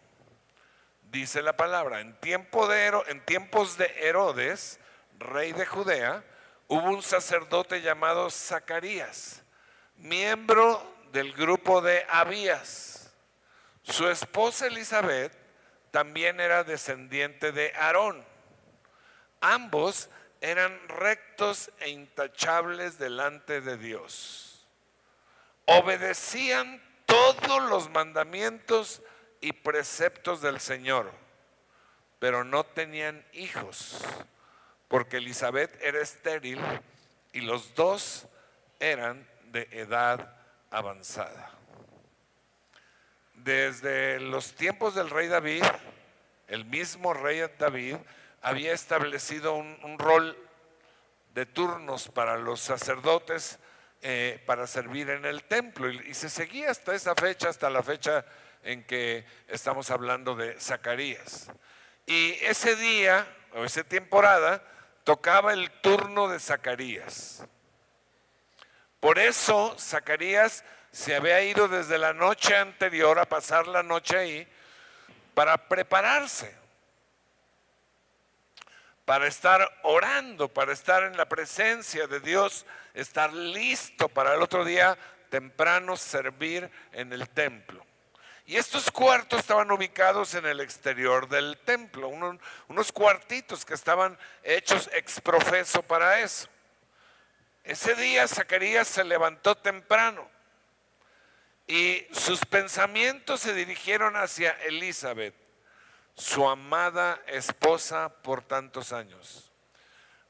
[1.14, 4.80] dice la palabra, en, tiempo de, en tiempos de Herodes,
[5.18, 6.24] rey de Judea,
[6.68, 9.42] hubo un sacerdote llamado Zacarías,
[9.96, 13.12] miembro del grupo de Abías.
[13.82, 15.32] Su esposa Elizabeth
[15.90, 18.24] también era descendiente de Aarón.
[19.40, 20.08] Ambos
[20.40, 24.66] eran rectos e intachables delante de Dios.
[25.66, 29.00] obedecían todos los mandamientos
[29.40, 31.10] y preceptos del Señor,
[32.18, 33.98] pero no tenían hijos,
[34.88, 36.60] porque Elizabeth era estéril
[37.32, 38.26] y los dos
[38.78, 40.36] eran de edad
[40.70, 41.50] avanzada.
[43.34, 45.64] Desde los tiempos del rey David,
[46.48, 47.96] el mismo rey David
[48.42, 50.36] había establecido un, rol
[51.34, 53.58] de turnos para los sacerdotes
[54.02, 57.82] eh, para servir en el templo y, y se seguía hasta esa fecha, hasta la
[57.82, 58.24] fecha
[58.62, 61.50] en que estamos hablando de Zacarías.
[62.06, 64.62] Y ese día, o esa temporada,
[65.04, 67.44] tocaba el turno de Zacarías.
[68.98, 74.48] Por eso Zacarías se había ido desde la noche anterior a pasar la noche ahí
[75.34, 76.56] para prepararse,
[79.04, 84.64] para estar orando, para estar en la presencia de Dios, estar listo para el otro
[84.64, 84.96] día
[85.28, 87.83] temprano servir en el templo.
[88.46, 94.90] Y estos cuartos estaban ubicados en el exterior del templo, unos, cuartitos que estaban hechos
[94.92, 96.48] exprofeso para eso.
[97.62, 100.28] Ese día Zacarías se levantó temprano
[101.66, 105.34] y sus pensamientos se dirigieron hacia Elizabeth,
[106.14, 109.50] su amada esposa por tantos años.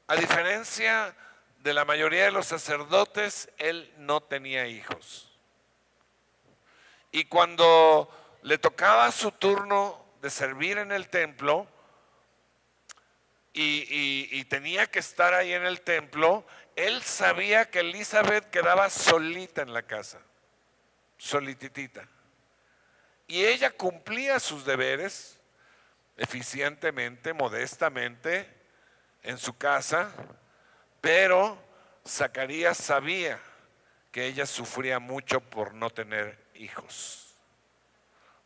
[0.07, 1.13] A diferencia
[1.59, 5.34] de la mayoría de los sacerdotes, él no tenía hijos.
[7.15, 8.09] Y cuando
[8.41, 11.65] le tocaba su turno de servir en el templo
[13.53, 16.45] y, tenía que estar ahí en el templo,
[16.75, 20.19] él sabía que Elizabeth quedaba solita en la casa,
[21.17, 22.05] solititita.
[23.27, 25.39] Y ella cumplía sus deberes
[26.17, 28.45] eficientemente, modestamente,
[29.23, 30.11] en su casa,
[30.99, 31.57] pero
[32.05, 33.39] Zacarías sabía
[34.11, 37.35] que ella sufría mucho por no tener hijos.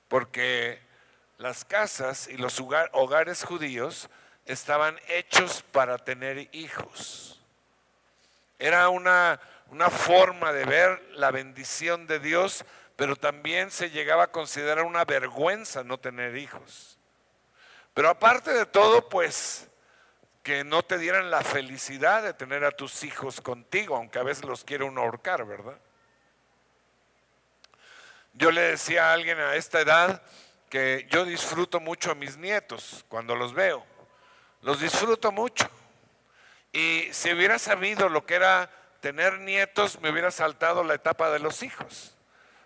[0.08, 0.80] Porque
[1.38, 4.10] las casas y los hogares judíos
[4.46, 7.40] estaban hechos para tener hijos.
[8.58, 9.40] Era una,
[9.70, 15.06] una forma de ver la bendición de Dios, pero también se llegaba a considerar una
[15.06, 16.98] vergüenza no tener hijos.
[17.94, 19.70] Pero aparte de todo, pues
[20.44, 24.46] que no te dieran la felicidad de tener a tus hijos contigo, aunque a veces
[24.46, 25.78] los quiere uno ahorcar, ¿verdad?
[28.34, 30.22] Yo le decía a alguien a esta edad
[30.70, 33.86] que yo disfruto mucho a mis nietos cuando los veo.
[34.62, 35.70] Los disfruto mucho.
[36.72, 38.70] Y si hubiera sabido lo que era
[39.00, 42.16] tener nietos, me hubiera saltado la etapa de los hijos.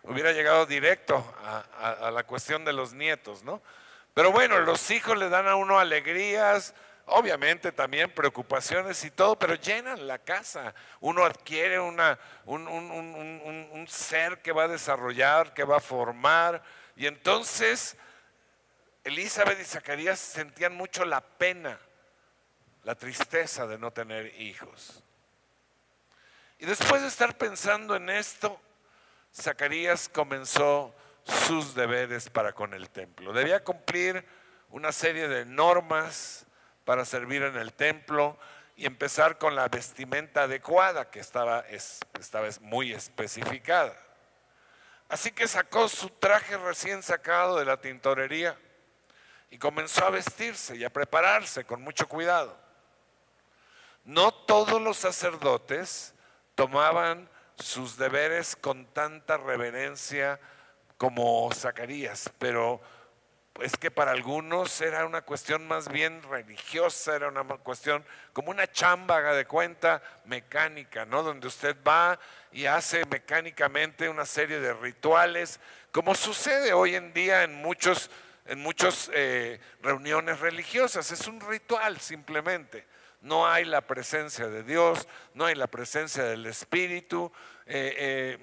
[0.03, 3.61] Hubiera llegado directo a, la cuestión de los nietos, ¿no?
[4.13, 6.75] Pero bueno, los hijos le dan a uno alegrías,
[7.05, 10.73] obviamente también preocupaciones y todo, pero llenan la casa.
[10.99, 16.63] Uno adquiere una, un, un, ser que va a desarrollar, que va a formar.
[16.95, 17.97] Y entonces
[19.03, 21.79] Elizabeth y Zacarías sentían mucho la pena,
[22.83, 25.03] la tristeza de no tener hijos.
[26.59, 28.59] Y después de estar pensando en esto,
[29.35, 33.33] Zacarías comenzó sus deberes para con el templo.
[33.33, 34.25] Debía cumplir
[34.69, 36.45] una serie de normas,
[36.85, 38.37] para servir en el templo
[38.75, 43.95] y empezar con la vestimenta adecuada que estaba, estaba muy especificada.
[45.09, 48.57] Así que sacó su traje recién sacado de la tintorería
[49.51, 52.57] y comenzó a vestirse y a prepararse con mucho cuidado.
[54.03, 56.15] No todos los sacerdotes
[56.55, 60.39] tomaban sus deberes con tanta reverencia
[60.97, 62.81] como Zacarías, pero
[63.61, 68.71] es que para algunos era una cuestión más bien religiosa, era una cuestión como una
[68.71, 71.21] chámbaga de cuenta mecánica, ¿no?
[71.21, 72.19] Donde usted va
[72.51, 75.59] y hace mecánicamente una serie de rituales,
[75.91, 78.09] como sucede hoy en día en muchos
[78.45, 81.11] en muchas eh, reuniones religiosas.
[81.11, 82.85] Es un ritual simplemente.
[83.21, 87.31] No hay la presencia de Dios, no hay la presencia del Espíritu.
[87.65, 88.37] Eh, eh,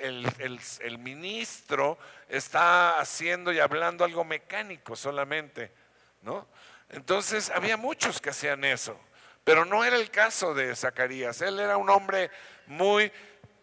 [0.00, 1.98] el, ministro
[2.28, 5.72] está haciendo y hablando algo mecánico solamente,
[6.22, 6.46] ¿no?
[6.88, 8.98] Entonces había muchos que hacían eso,
[9.44, 11.40] pero no era el caso de Zacarías.
[11.40, 12.30] Él era un hombre
[12.66, 13.12] muy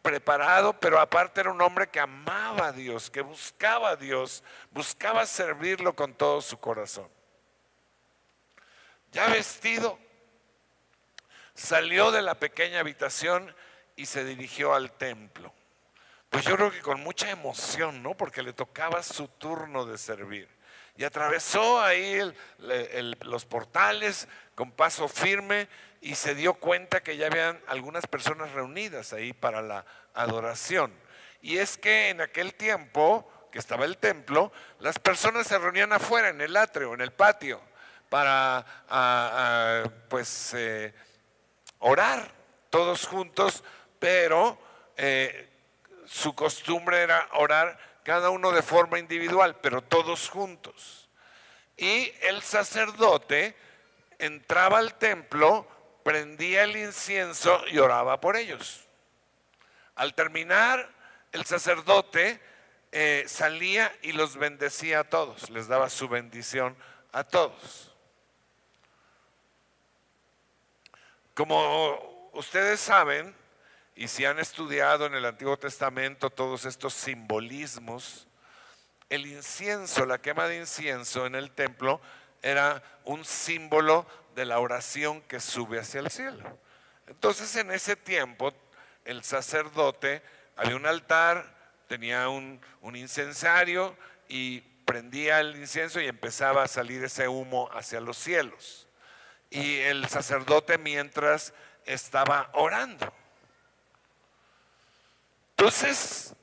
[0.01, 5.25] preparado, pero aparte era un hombre que amaba a Dios, que buscaba a Dios, buscaba
[5.25, 7.09] servirlo con todo su corazón.
[9.11, 9.99] Ya vestido,
[11.53, 13.53] salió de la pequeña habitación
[13.95, 15.53] y se dirigió al templo.
[16.37, 18.13] Pues yo creo que con mucha emoción, ¿no?
[18.13, 20.47] Porque le tocaba su turno de servir.
[20.95, 22.31] Y atravesó ahí
[23.21, 25.67] los portales con paso firme
[25.99, 29.83] y se dio cuenta que ya habían algunas personas reunidas ahí para la
[30.13, 30.93] adoración.
[31.41, 36.29] Y es que en aquel tiempo que estaba el templo, las personas se reunían afuera,
[36.29, 37.59] en el atrio, en el patio,
[38.09, 38.63] para
[40.07, 40.93] pues eh,
[41.79, 42.31] orar
[42.69, 43.63] todos juntos,
[43.97, 44.59] pero
[44.97, 45.56] eh,
[46.07, 51.09] su costumbre era orar cada uno de forma individual, pero todos juntos.
[51.75, 53.55] Y el sacerdote
[54.17, 55.67] entraba al templo,
[56.03, 58.85] prendía el incienso y oraba por ellos.
[59.95, 60.89] Al terminar,
[61.31, 62.39] el sacerdote
[62.91, 66.75] eh, salía y los bendecía a todos, les daba su bendición
[67.11, 67.93] a todos.
[71.33, 73.35] Como ustedes saben,
[73.97, 78.27] y si han estudiado en el Antiguo Testamento todos estos simbolismos,
[79.09, 81.99] el incienso, la quema de incienso en el templo
[82.43, 86.59] era un símbolo de la oración que sube hacia el cielo.
[87.07, 88.53] Entonces en ese tiempo
[89.03, 90.21] el sacerdote
[90.55, 91.55] había un altar,
[91.87, 92.61] tenía un,
[92.93, 98.87] incensario y prendía el incienso y empezaba a salir ese humo hacia los cielos.
[99.49, 101.51] Y el sacerdote mientras
[101.85, 103.11] estaba orando.
[105.57, 106.35] Entonces,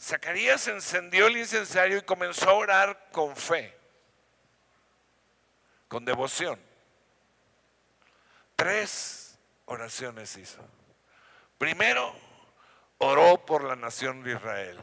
[0.00, 3.72] Zacarías encendió el incensario y comenzó a orar con fe,
[5.86, 6.58] con devoción.
[8.56, 10.58] Tres oraciones hizo.
[11.56, 12.12] Primero,
[12.98, 14.80] oró por la nación de Israel,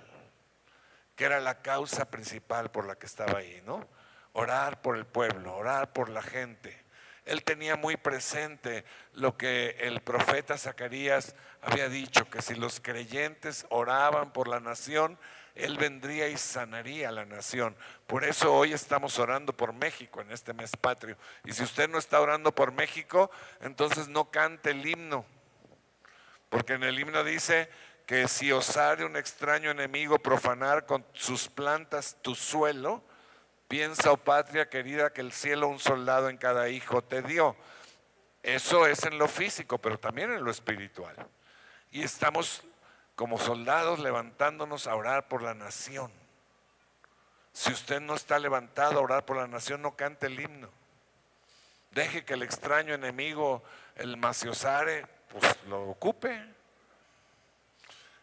[1.18, 3.86] que era la causa principal por la que estaba ahí, ¿no?
[4.32, 6.85] Orar por el pueblo, orar por la gente.
[7.26, 13.66] Él tenía muy presente lo que el profeta Zacarías había dicho, que si los creyentes
[13.70, 15.18] oraban por la nación,
[15.56, 17.76] Él vendría y sanaría a la nación.
[18.06, 21.18] Por eso hoy estamos orando por México en este mes patrio.
[21.44, 25.26] Y si usted no está orando por México, entonces no cante el himno.
[26.50, 27.70] Porque en el himno dice,
[28.06, 33.04] que si osare un extraño enemigo profanar con sus plantas tu suelo,
[33.76, 37.58] piensa, oh patria querida, que el cielo un soldado en cada hijo te dio.
[38.42, 41.14] Eso es en lo físico, pero también en lo espiritual.
[41.92, 42.64] Y estamos
[43.18, 46.10] como soldados levantándonos a orar por la nación.
[47.52, 50.70] Si usted no está levantado a orar por la nación, no cante el himno.
[51.92, 53.62] Deje que el extraño enemigo,
[53.98, 56.46] el maciosare, pues lo ocupe.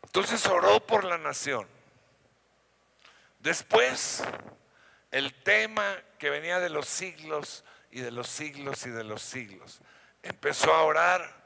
[0.03, 1.69] Entonces oró por la nación.
[3.41, 4.25] Después,
[5.13, 9.81] el tema que venía de los siglos y de los siglos y de los siglos,
[10.23, 11.43] empezó a orar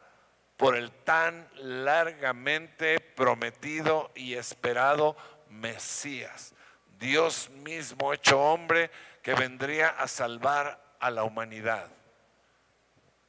[0.56, 5.16] por el tan largamente prometido y esperado
[5.50, 6.54] Mesías,
[6.98, 8.90] Dios mismo hecho hombre
[9.22, 11.88] que vendría a salvar a la humanidad.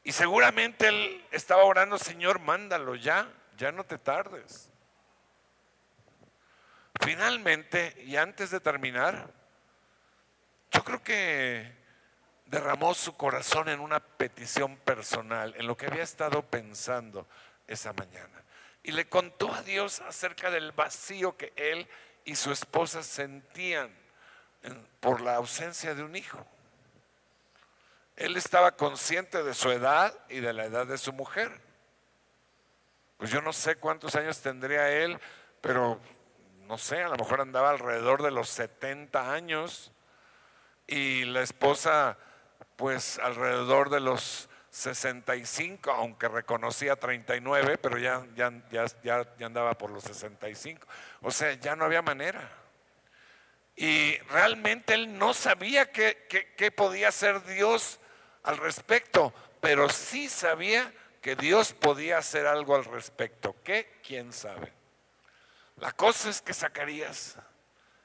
[0.04, 3.28] Y seguramente él estaba orando, Señor, mándalo ya,
[3.58, 4.72] ya no te tardes.
[7.02, 9.34] Finalmente, y antes de terminar,
[10.78, 11.72] yo creo que
[12.46, 17.28] derramó su corazón en una petición personal, en lo que había estado pensando
[17.66, 18.44] esa mañana.
[18.84, 21.88] Y le contó a Dios acerca del vacío que él
[22.26, 23.90] y su esposa sentían
[25.00, 26.46] por la ausencia de un hijo.
[28.16, 31.60] Él estaba consciente de su edad y de la edad de su mujer.
[33.18, 35.20] Pues yo no sé cuántos años tendría él,
[35.60, 36.00] pero
[36.68, 39.92] no sé, a lo mejor andaba alrededor de los 70 años
[40.88, 42.18] y la esposa
[42.76, 49.90] pues alrededor de los 65, aunque reconocía 39, pero ya, ya, ya, ya, andaba por
[49.90, 50.88] los 65.
[51.22, 52.48] O sea, ya no había manera.
[53.76, 58.00] Y realmente él no sabía qué, podía hacer Dios
[58.44, 63.56] al respecto, pero sí sabía que Dios podía hacer algo al respecto.
[63.64, 64.00] ¿Qué?
[64.06, 64.72] ¿Quién sabe?
[65.78, 67.36] La cosa es que Zacarías,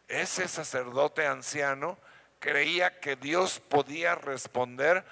[0.09, 1.99] ese sacerdote anciano,
[2.43, 5.05] creía que Dios podía responder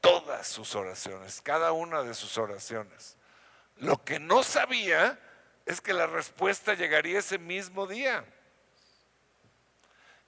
[0.00, 3.16] todas sus oraciones, cada una de sus oraciones.
[3.78, 5.18] Lo que no sabía
[5.66, 8.24] es que la respuesta llegaría ese mismo día.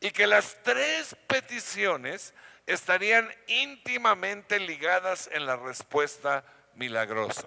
[0.00, 2.34] Y que las tres peticiones
[2.66, 6.44] estarían íntimamente ligadas en la respuesta
[6.74, 7.46] milagrosa.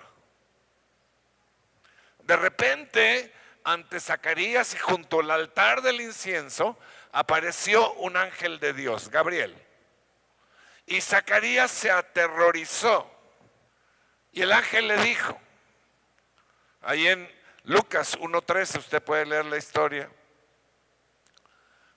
[2.19, 3.33] De repente,
[3.65, 6.77] ante Zacarías y junto al altar del incienso
[7.11, 9.55] apareció un ángel de Dios, Gabriel.
[10.85, 13.09] Y Zacarías se aterrorizó.
[14.31, 15.39] Y el ángel le dijo,
[16.81, 17.29] ahí en
[17.63, 20.09] Lucas 1.13, usted puede leer la historia.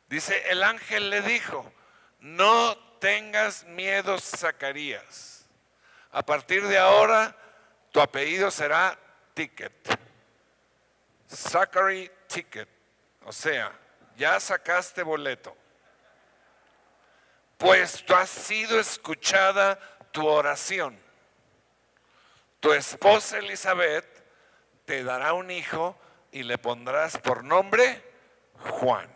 [0.08, 1.72] Dice, el ángel le dijo,
[2.20, 5.46] no tengas miedo, Zacarías.
[6.10, 7.36] A partir de ahora,
[7.90, 8.98] tu apellido será
[9.34, 9.72] Ticket.
[11.28, 12.68] Zachary Ticket.
[13.24, 13.72] O sea,
[14.16, 15.56] ya sacaste boleto.
[17.58, 19.78] Puesto ha sido escuchada
[20.12, 20.98] tu oración.
[22.60, 24.06] Tu esposa Elizabeth
[24.84, 25.98] te dará un hijo
[26.32, 28.02] y le pondrás por nombre
[28.58, 29.12] Juan.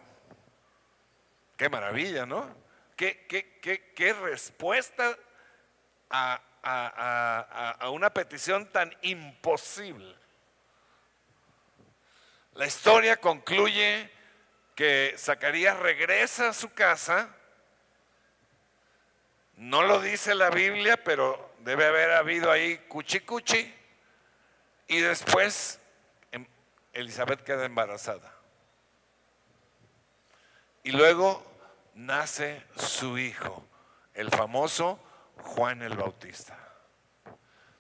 [1.57, 2.57] Qué maravilla, ¿no?
[2.97, 5.17] Qué, qué, respuesta
[6.11, 6.41] a,
[7.81, 10.17] a una petición tan imposible.
[12.55, 14.11] La historia concluye
[14.79, 17.35] que Zacarías regresa a su casa.
[19.57, 23.75] No lo dice la Biblia, pero debe haber habido ahí cuchi cuchi.
[24.87, 25.81] Y después
[26.31, 26.47] em,
[26.93, 28.33] Elizabeth queda embarazada.
[30.85, 31.45] Y luego
[31.95, 33.67] nace su hijo,
[34.15, 35.01] el famoso
[35.39, 36.57] Juan el Bautista.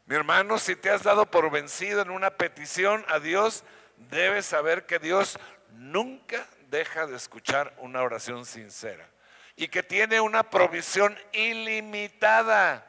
[0.06, 3.62] Mi hermano, si te has dado por vencido en una petición a Dios,
[4.10, 5.38] debes saber que Dios
[5.76, 9.08] nunca deja de escuchar una oración sincera
[9.56, 12.86] y que tiene una provisión ilimitada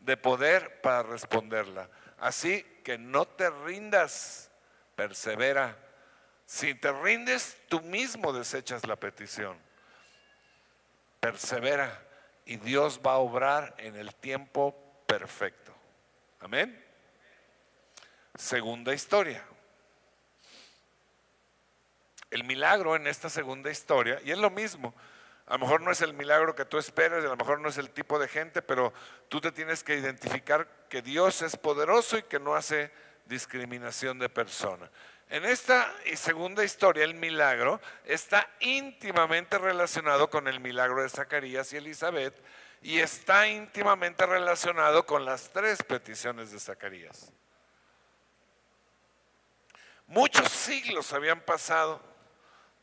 [0.00, 1.88] de poder para responderla.
[2.18, 4.50] Así que no te rindas,
[4.96, 5.76] persevera.
[6.46, 9.58] Si te rindes, tú mismo desechas la petición.
[11.20, 12.02] Persevera
[12.46, 14.74] y Dios va a obrar en el tiempo
[15.06, 15.74] perfecto.
[16.40, 16.84] Amén.
[18.34, 19.44] Segunda historia
[22.32, 24.94] el milagro en esta segunda historia, y es lo mismo,
[25.46, 27.76] a lo mejor no es el milagro que tú esperas, a lo mejor no es
[27.76, 28.92] el tipo de gente, pero
[29.28, 32.90] tú te tienes que identificar que Dios es poderoso y que no hace
[33.26, 34.90] discriminación de persona.
[35.28, 41.78] En esta segunda historia, el milagro está íntimamente relacionado con el milagro de Zacarías y
[41.78, 42.34] Elizabeth
[42.82, 47.32] y está íntimamente relacionado con las tres peticiones de Zacarías.
[50.06, 52.11] Muchos siglos habían pasado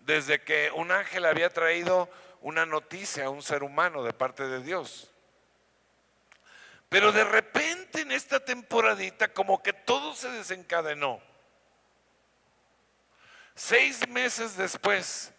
[0.10, 2.10] desde que un ángel había traído
[2.42, 5.12] una noticia a un ser humano de parte de Dios.
[6.90, 11.22] Pero de repente en esta temporadita como que todo se desencadenó.
[13.54, 15.32] Seis meses después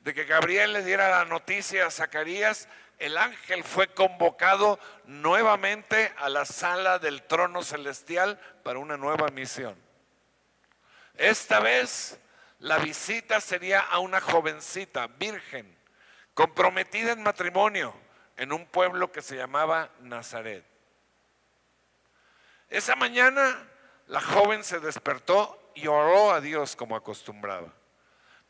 [0.00, 2.68] de que Gabriel le diera la noticia a Zacarías,
[2.98, 9.74] el ángel fue convocado nuevamente a la sala del trono celestial para una nueva misión.
[11.16, 12.20] Esta vez
[12.60, 15.74] la visita sería a una jovencita virgen,
[16.34, 17.94] comprometida en matrimonio
[18.36, 20.64] en un pueblo que se llamaba Nazaret.
[22.68, 23.66] Esa mañana
[24.06, 27.72] la joven se despertó y oró a Dios como acostumbraba.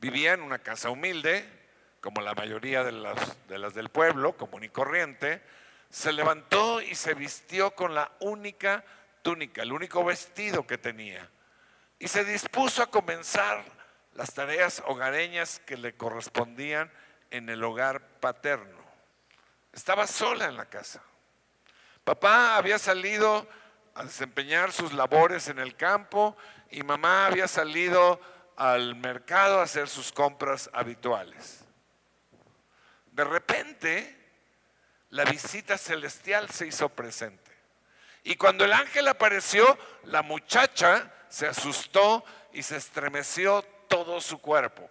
[0.00, 1.48] Vivía en una casa humilde,
[2.00, 5.42] como la mayoría de las, de las del pueblo, común y corriente.
[5.88, 8.84] Se levantó y se vistió con la única
[9.22, 11.28] túnica, el único vestido que tenía.
[11.98, 13.79] Y se dispuso a comenzar
[14.14, 16.90] las tareas hogareñas que le correspondían
[17.30, 18.78] en el hogar paterno.
[19.72, 21.02] Estaba sola en la casa.
[22.04, 23.46] Papá había salido
[23.94, 26.36] a desempeñar sus labores en el campo
[26.70, 28.20] y mamá había salido
[28.56, 31.64] al mercado a hacer sus compras habituales.
[33.12, 34.16] De repente,
[35.10, 37.50] la visita celestial se hizo presente.
[38.22, 44.88] Y cuando el ángel apareció, la muchacha se asustó y se estremeció todo su cuerpo.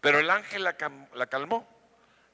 [0.00, 0.76] Pero el ángel la,
[1.28, 1.68] calmó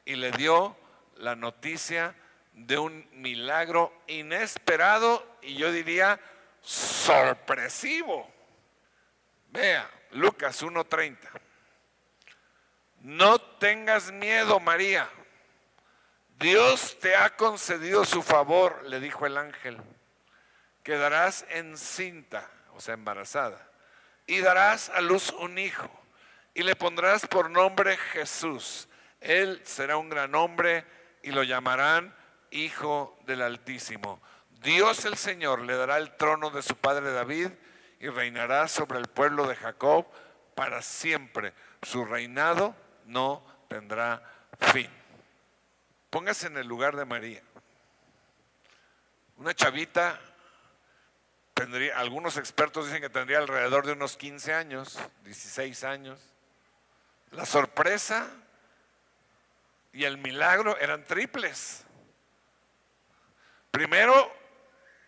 [0.05, 0.77] y le dio
[1.17, 2.15] la noticia
[2.55, 6.19] de un milagro inesperado y yo diría
[6.63, 8.33] sorpresivo.
[9.49, 11.19] Vea, Lucas 1.30.
[13.01, 15.09] No tengas miedo, María.
[16.39, 19.79] Dios te ha concedido su favor, le dijo el ángel.
[20.83, 23.70] Quedarás encinta, o sea, embarazada
[24.31, 25.91] y darás a luz un hijo
[26.55, 28.89] y le pondrás por nombre Jesús.
[29.21, 30.85] Él será un gran hombre
[31.25, 32.15] y lo llamarán
[32.53, 34.23] Hijo del Altísimo.
[34.63, 37.49] Dios el Señor le dará el trono de su padre David
[37.99, 40.07] y reinará sobre el pueblo de Jacob
[40.55, 41.53] para siempre.
[41.83, 42.77] Su reinado
[43.07, 44.23] no tendrá
[44.61, 44.89] fin.
[46.09, 47.43] Póngase en el lugar de María.
[49.39, 50.21] Una chavita
[51.95, 56.19] algunos expertos dicen que tendría alrededor de unos 15 años, 16 años.
[57.33, 58.29] La sorpresa
[59.93, 61.85] y el milagro eran triples.
[63.71, 64.33] Primero,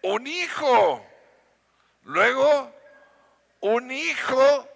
[0.03, 1.07] un hijo.
[2.05, 2.75] Luego,
[3.61, 4.69] un hijo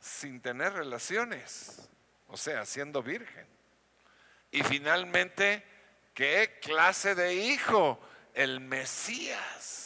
[0.00, 1.88] sin tener relaciones,
[2.28, 3.46] o sea, siendo virgen.
[4.50, 5.64] Y finalmente,
[6.14, 8.00] ¿qué clase de hijo?
[8.34, 9.85] El Mesías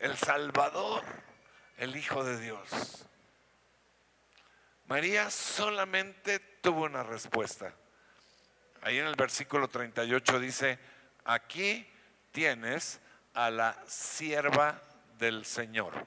[0.00, 1.02] el Salvador,
[1.76, 3.06] el Hijo de Dios.
[4.86, 7.72] María solamente tuvo una respuesta.
[8.82, 10.78] Ahí en el versículo 38 dice,
[11.24, 11.86] aquí
[12.32, 13.00] tienes
[13.34, 14.80] a la sierva
[15.18, 16.06] del Señor.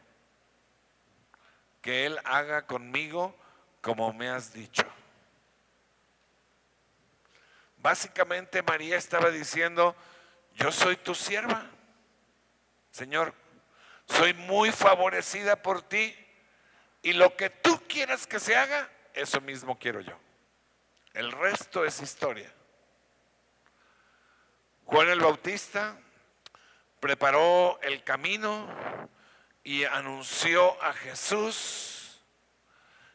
[1.81, 3.35] Que Él haga conmigo
[3.81, 4.83] como me has dicho.
[7.77, 9.95] Básicamente María estaba diciendo,
[10.55, 11.65] yo soy tu sierva,
[12.91, 13.33] Señor,
[14.17, 16.15] soy muy favorecida por ti
[17.01, 20.17] y lo que tú quieras que se haga, eso mismo quiero yo.
[21.13, 22.51] El resto es historia.
[24.85, 25.97] Juan el Bautista
[26.99, 28.67] preparó el camino
[29.63, 32.21] y anunció a Jesús.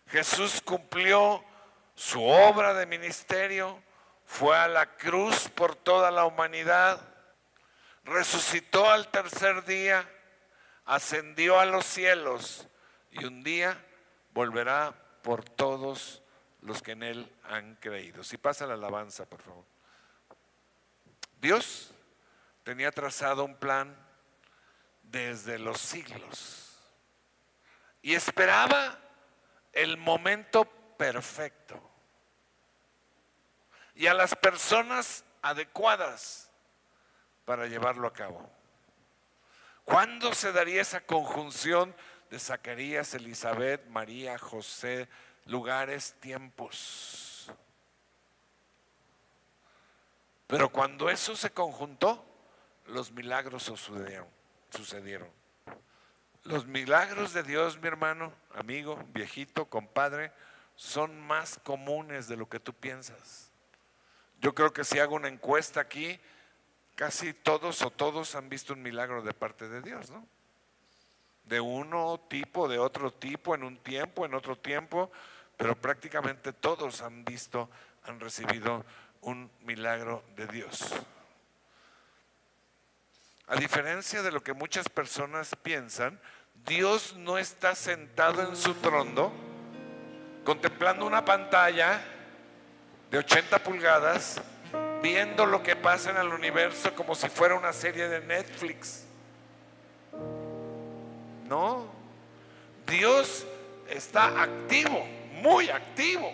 [0.08, 1.44] Jesús cumplió
[1.94, 3.82] su obra de ministerio,
[4.24, 7.00] fue a la cruz por toda la humanidad,
[8.04, 10.08] resucitó al tercer día,
[10.86, 12.68] ascendió a los cielos
[13.10, 13.84] y un día
[14.32, 16.22] volverá por todos
[16.62, 18.24] los que en Él han creído.
[18.24, 19.64] Si pasa la alabanza, por favor.
[21.40, 21.92] Dios
[22.62, 23.94] tenía trazado un plan
[25.02, 26.78] desde los siglos
[28.02, 28.98] y esperaba
[29.72, 30.64] el momento
[30.96, 31.80] perfecto
[33.94, 36.50] y a las personas adecuadas
[37.44, 38.55] para llevarlo a cabo.
[39.86, 41.94] ¿Cuándo se daría esa conjunción
[42.28, 45.08] de Zacarías, Elizabeth, María, José,
[45.46, 47.50] lugares, tiempos.
[50.46, 52.24] Pero cuando eso se conjuntó,
[52.86, 54.28] los milagros sucedieron.
[54.70, 55.28] sucedieron.
[56.44, 60.32] Los milagros de Dios, mi hermano, amigo, viejito, compadre,
[60.76, 63.50] son más comunes de lo que tú piensas.
[64.40, 66.20] Yo creo que si hago una encuesta aquí,
[66.96, 70.26] casi todos o todos han visto un milagro de parte de Dios, ¿no?
[71.46, 75.10] de uno tipo, de otro tipo, en un tiempo, en otro tiempo,
[75.56, 77.70] pero prácticamente todos han visto,
[78.04, 78.84] han recibido
[79.20, 80.92] un milagro de Dios.
[83.46, 86.20] A diferencia de lo que muchas personas piensan,
[86.64, 89.32] Dios no está sentado en su trono
[90.44, 92.00] contemplando una pantalla
[93.10, 94.40] de 80 pulgadas,
[95.06, 99.04] viendo lo que pasa en el universo como si fuera una serie de Netflix.
[101.48, 101.86] No,
[102.88, 103.46] Dios
[103.88, 106.32] está activo, muy activo.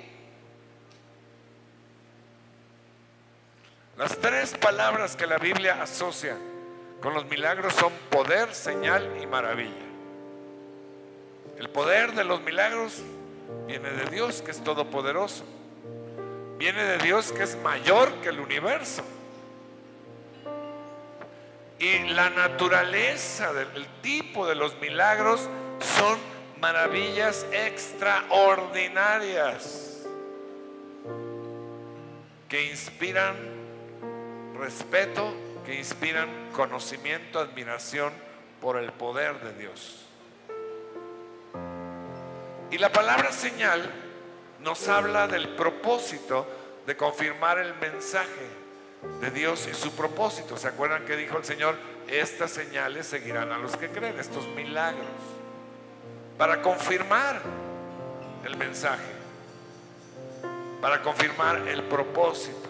[3.99, 6.39] Las tres palabras que la Biblia asocia
[7.03, 9.87] con los milagros son poder, señal y maravilla.
[11.59, 13.03] El poder de los milagros
[13.67, 15.45] viene de Dios, que es todopoderoso.
[16.63, 19.03] Viene de Dios, que es mayor que el universo.
[21.81, 25.49] Y la naturaleza del tipo de los milagros
[25.99, 26.17] son
[26.61, 30.07] maravillas extraordinarias
[32.49, 33.35] que inspiran
[34.57, 35.35] respeto,
[35.67, 38.13] que inspiran conocimiento, admiración
[38.61, 40.07] por el poder de Dios.
[42.71, 44.02] Y la palabra señal
[44.63, 46.47] nos habla del propósito
[46.87, 48.47] de confirmar el mensaje
[49.21, 50.57] de Dios y su propósito.
[50.57, 51.77] ¿Se acuerdan que dijo el Señor?
[52.09, 55.07] Estas señales seguirán a los que creen, estos milagros,
[56.39, 57.41] para confirmar
[58.45, 59.13] el mensaje,
[60.81, 62.69] para confirmar el propósito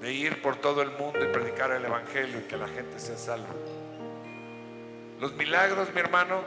[0.00, 3.16] de ir por todo el mundo y predicar el Evangelio y que la gente se
[3.16, 3.46] salve.
[5.20, 6.42] Los milagros, mi hermano,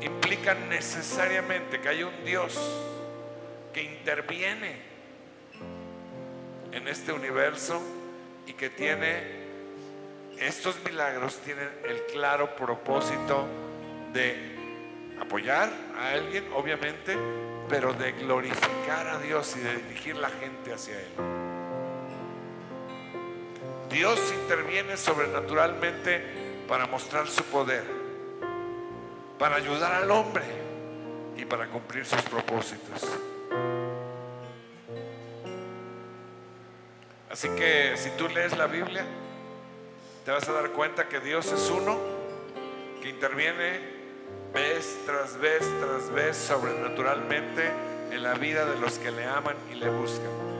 [0.00, 2.58] implican necesariamente que hay un Dios
[3.72, 4.76] que interviene
[6.72, 7.80] en este universo
[8.46, 9.40] y que tiene,
[10.38, 13.46] estos milagros tienen el claro propósito
[14.12, 14.56] de
[15.20, 17.16] apoyar a alguien, obviamente,
[17.68, 21.40] pero de glorificar a Dios y de dirigir la gente hacia Él.
[23.90, 26.22] Dios interviene sobrenaturalmente
[26.68, 27.84] para mostrar su poder,
[29.38, 30.44] para ayudar al hombre
[31.36, 33.29] y para cumplir sus propósitos.
[37.30, 39.04] Así que si tú lees la Biblia,
[40.24, 41.96] te vas a dar cuenta que Dios es uno,
[43.00, 44.00] que interviene
[44.52, 47.70] vez tras vez tras vez sobrenaturalmente
[48.10, 50.50] en la vida de los que le aman y le buscan.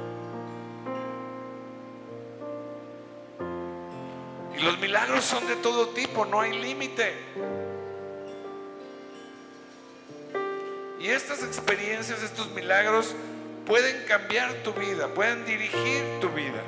[4.57, 7.15] Y los milagros son de todo tipo, no hay límite.
[11.01, 13.17] Y estas experiencias, estos milagros,
[13.71, 16.61] pueden cambiar tu vida, pueden dirigir tu vida.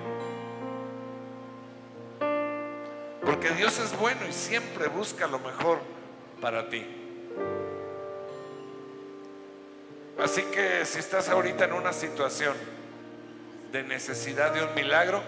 [3.24, 5.80] Porque Dios es bueno y siempre busca lo mejor
[6.40, 6.86] para ti.
[10.16, 12.54] Así que si estás ahorita en una situación
[13.72, 15.24] de necesidad de un milagro,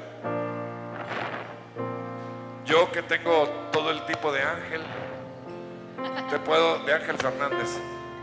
[2.64, 4.80] yo que tengo todo el tipo de ángel,
[6.30, 7.70] te puedo, de Ángel Fernández,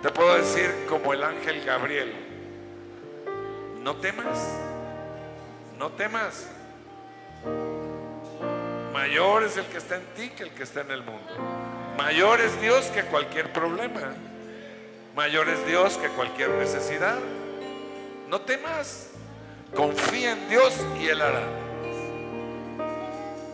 [0.01, 2.30] te puedo decir como el ángel Gabriel,
[3.83, 4.37] no temas,
[5.77, 6.47] no temas.
[8.93, 11.31] Mayor es el que está en ti que el que está en el mundo.
[11.97, 14.13] Mayor es Dios que cualquier problema.
[15.15, 17.17] Mayor es Dios que cualquier necesidad.
[18.29, 19.09] No temas.
[19.75, 21.43] Confía en Dios y Él hará.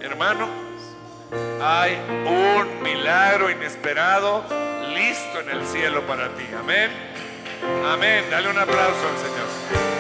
[0.02, 0.48] Hermano,
[1.62, 4.44] hay un milagro inesperado
[4.94, 6.44] listo en el cielo para ti.
[6.58, 6.92] Amén.
[7.86, 8.26] Amén.
[8.30, 9.97] Dale un aplauso al Señor.